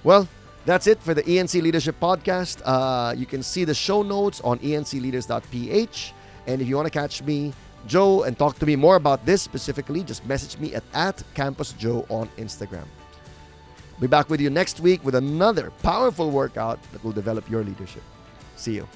Well, 0.03 0.27
that's 0.65 0.87
it 0.87 1.01
for 1.01 1.13
the 1.13 1.23
ENC 1.23 1.61
Leadership 1.61 1.99
Podcast. 1.99 2.61
Uh, 2.65 3.13
you 3.15 3.25
can 3.25 3.43
see 3.43 3.63
the 3.63 3.73
show 3.73 4.01
notes 4.01 4.41
on 4.41 4.59
encleaders.ph. 4.59 6.13
And 6.47 6.61
if 6.61 6.67
you 6.67 6.75
want 6.75 6.87
to 6.87 6.91
catch 6.91 7.21
me, 7.23 7.53
Joe, 7.87 8.23
and 8.23 8.37
talk 8.37 8.57
to 8.59 8.65
me 8.65 8.75
more 8.75 8.95
about 8.95 9.25
this 9.25 9.41
specifically, 9.41 10.03
just 10.03 10.25
message 10.25 10.59
me 10.59 10.73
at, 10.73 10.83
at 10.93 11.23
Campus 11.33 11.73
Joe 11.73 12.05
on 12.09 12.27
Instagram. 12.37 12.85
Be 13.99 14.07
back 14.07 14.29
with 14.29 14.39
you 14.39 14.49
next 14.49 14.79
week 14.79 15.03
with 15.03 15.15
another 15.15 15.71
powerful 15.83 16.31
workout 16.31 16.81
that 16.91 17.03
will 17.03 17.11
develop 17.11 17.49
your 17.49 17.63
leadership. 17.63 18.03
See 18.55 18.75
you. 18.75 18.87